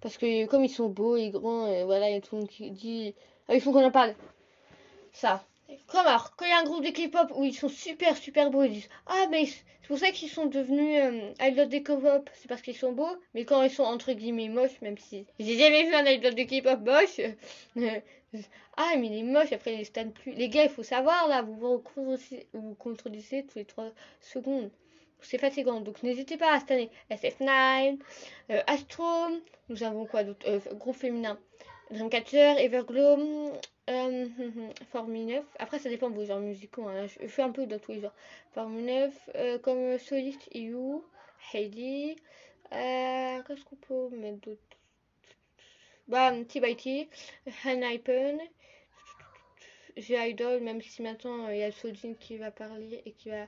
Parce 0.00 0.16
que 0.18 0.46
comme 0.46 0.64
ils 0.64 0.70
sont 0.70 0.88
beaux 0.88 1.16
et 1.16 1.30
grands, 1.30 1.68
et 1.68 1.84
voilà, 1.84 2.08
il 2.08 2.14
y 2.14 2.16
a 2.16 2.20
tout 2.20 2.34
le 2.34 2.40
monde 2.40 2.50
qui 2.50 2.70
dit... 2.72 3.14
Ah, 3.48 3.54
il 3.54 3.60
faut 3.60 3.70
qu'on 3.70 3.84
en 3.84 3.92
parle. 3.92 4.14
Ça. 5.12 5.44
Comme 5.88 6.06
alors, 6.06 6.34
quand 6.36 6.44
il 6.44 6.50
y 6.50 6.52
a 6.52 6.58
un 6.58 6.64
groupe 6.64 6.84
de 6.84 6.90
K-pop 6.90 7.32
où 7.36 7.44
ils 7.44 7.54
sont 7.54 7.68
super 7.68 8.16
super 8.16 8.50
beaux, 8.50 8.64
ils 8.64 8.72
disent 8.72 8.88
Ah, 9.06 9.26
mais 9.30 9.46
c'est 9.46 9.88
pour 9.88 9.98
ça 9.98 10.10
qu'ils 10.10 10.28
sont 10.28 10.46
devenus 10.46 11.32
euh, 11.40 11.66
de 11.66 11.78
K-pop, 11.78 12.28
c'est 12.34 12.48
parce 12.48 12.60
qu'ils 12.60 12.76
sont 12.76 12.92
beaux, 12.92 13.16
mais 13.34 13.44
quand 13.44 13.62
ils 13.62 13.70
sont 13.70 13.84
entre 13.84 14.12
guillemets 14.12 14.48
moches, 14.48 14.80
même 14.82 14.98
si 14.98 15.26
j'ai 15.38 15.56
jamais 15.56 15.84
vu 15.84 15.94
un 15.94 16.04
idol 16.04 16.34
de 16.34 16.42
K-pop 16.42 16.80
moche, 16.80 17.20
ah, 18.76 18.94
mais 18.98 19.06
il 19.06 19.18
est 19.18 19.22
moche, 19.22 19.52
après 19.52 19.74
il 19.74 19.78
les 19.78 20.04
plus. 20.10 20.32
Les 20.32 20.48
gars, 20.48 20.64
il 20.64 20.70
faut 20.70 20.82
savoir 20.82 21.28
là, 21.28 21.42
vous 21.42 21.54
vous 21.54 22.74
contredisez, 22.74 23.46
tous 23.46 23.58
les 23.58 23.64
3 23.64 23.92
secondes. 24.20 24.70
C'est 25.22 25.38
fatigant, 25.38 25.80
donc 25.80 26.02
n'hésitez 26.02 26.36
pas 26.36 26.54
à 26.54 26.60
stanner 26.60 26.90
SF9, 27.10 27.98
euh, 28.50 28.60
Astro, 28.66 29.04
nous 29.68 29.82
avons 29.82 30.04
quoi 30.04 30.24
d'autre 30.24 30.46
euh, 30.48 30.60
Groupe 30.74 30.96
féminin 30.96 31.38
Dreamcatcher, 31.90 32.56
Everglow, 32.58 33.52
euh, 33.88 34.26
9. 34.94 35.44
Après, 35.58 35.78
ça 35.78 35.88
dépend 35.88 36.10
de 36.10 36.16
vos 36.16 36.24
genres 36.24 36.40
musicaux. 36.40 36.88
Hein. 36.88 37.06
Je 37.20 37.28
fais 37.28 37.42
un 37.42 37.52
peu 37.52 37.66
dans 37.66 37.78
tous 37.78 37.92
les 37.92 38.00
genres. 38.00 38.14
Formule 38.52 38.84
9, 38.84 39.30
euh, 39.36 39.58
comme 39.58 39.96
Solid 39.98 40.36
EU, 40.54 41.00
Heidi. 41.54 42.16
Euh, 42.72 43.42
Qu'est-ce 43.46 43.64
qu'on 43.64 43.76
peut 43.76 44.16
mettre 44.16 44.40
d'autre? 44.40 44.60
Bah, 46.08 46.32
T 46.48 46.60
by 46.60 46.76
T, 46.76 47.08
Hanaipen. 47.64 48.40
J'ai 49.96 50.30
Idol, 50.30 50.60
même 50.60 50.82
si 50.82 51.02
maintenant 51.02 51.48
il 51.48 51.58
y 51.58 51.62
a 51.62 51.72
Sojin 51.72 52.14
qui 52.14 52.36
va 52.36 52.50
parler 52.50 53.02
et 53.06 53.12
qui 53.12 53.30
va, 53.30 53.46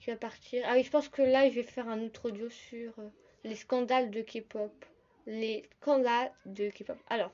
qui 0.00 0.10
va 0.10 0.16
partir. 0.16 0.64
Ah 0.66 0.72
oui, 0.74 0.82
je 0.82 0.90
pense 0.90 1.08
que 1.08 1.22
là, 1.22 1.48
je 1.48 1.54
vais 1.54 1.62
faire 1.62 1.88
un 1.88 2.02
autre 2.02 2.28
audio 2.28 2.48
sur 2.50 2.92
euh, 2.98 3.08
les 3.44 3.54
scandales 3.54 4.10
de 4.10 4.22
K-pop. 4.22 4.72
Les 5.26 5.64
scandales 5.80 6.32
de 6.44 6.70
K-pop. 6.70 6.98
Alors, 7.08 7.30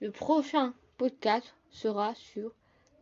le 0.00 0.10
prochain 0.10 0.74
podcast 0.98 1.54
sera 1.70 2.14
sur 2.14 2.52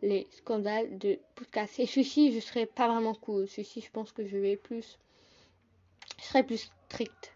les 0.02 0.26
scandales 0.30 0.98
de 0.98 1.18
podcast. 1.34 1.78
Et 1.78 1.86
celui-ci, 1.86 2.32
je 2.32 2.40
serai 2.40 2.66
pas 2.66 2.88
vraiment 2.88 3.14
cool. 3.14 3.48
Celui-ci, 3.48 3.80
je 3.80 3.90
pense 3.90 4.12
que 4.12 4.26
je 4.26 4.36
vais 4.36 4.56
plus. 4.56 4.98
Je 6.18 6.24
serai 6.24 6.42
plus 6.44 6.70
strict. 6.88 7.33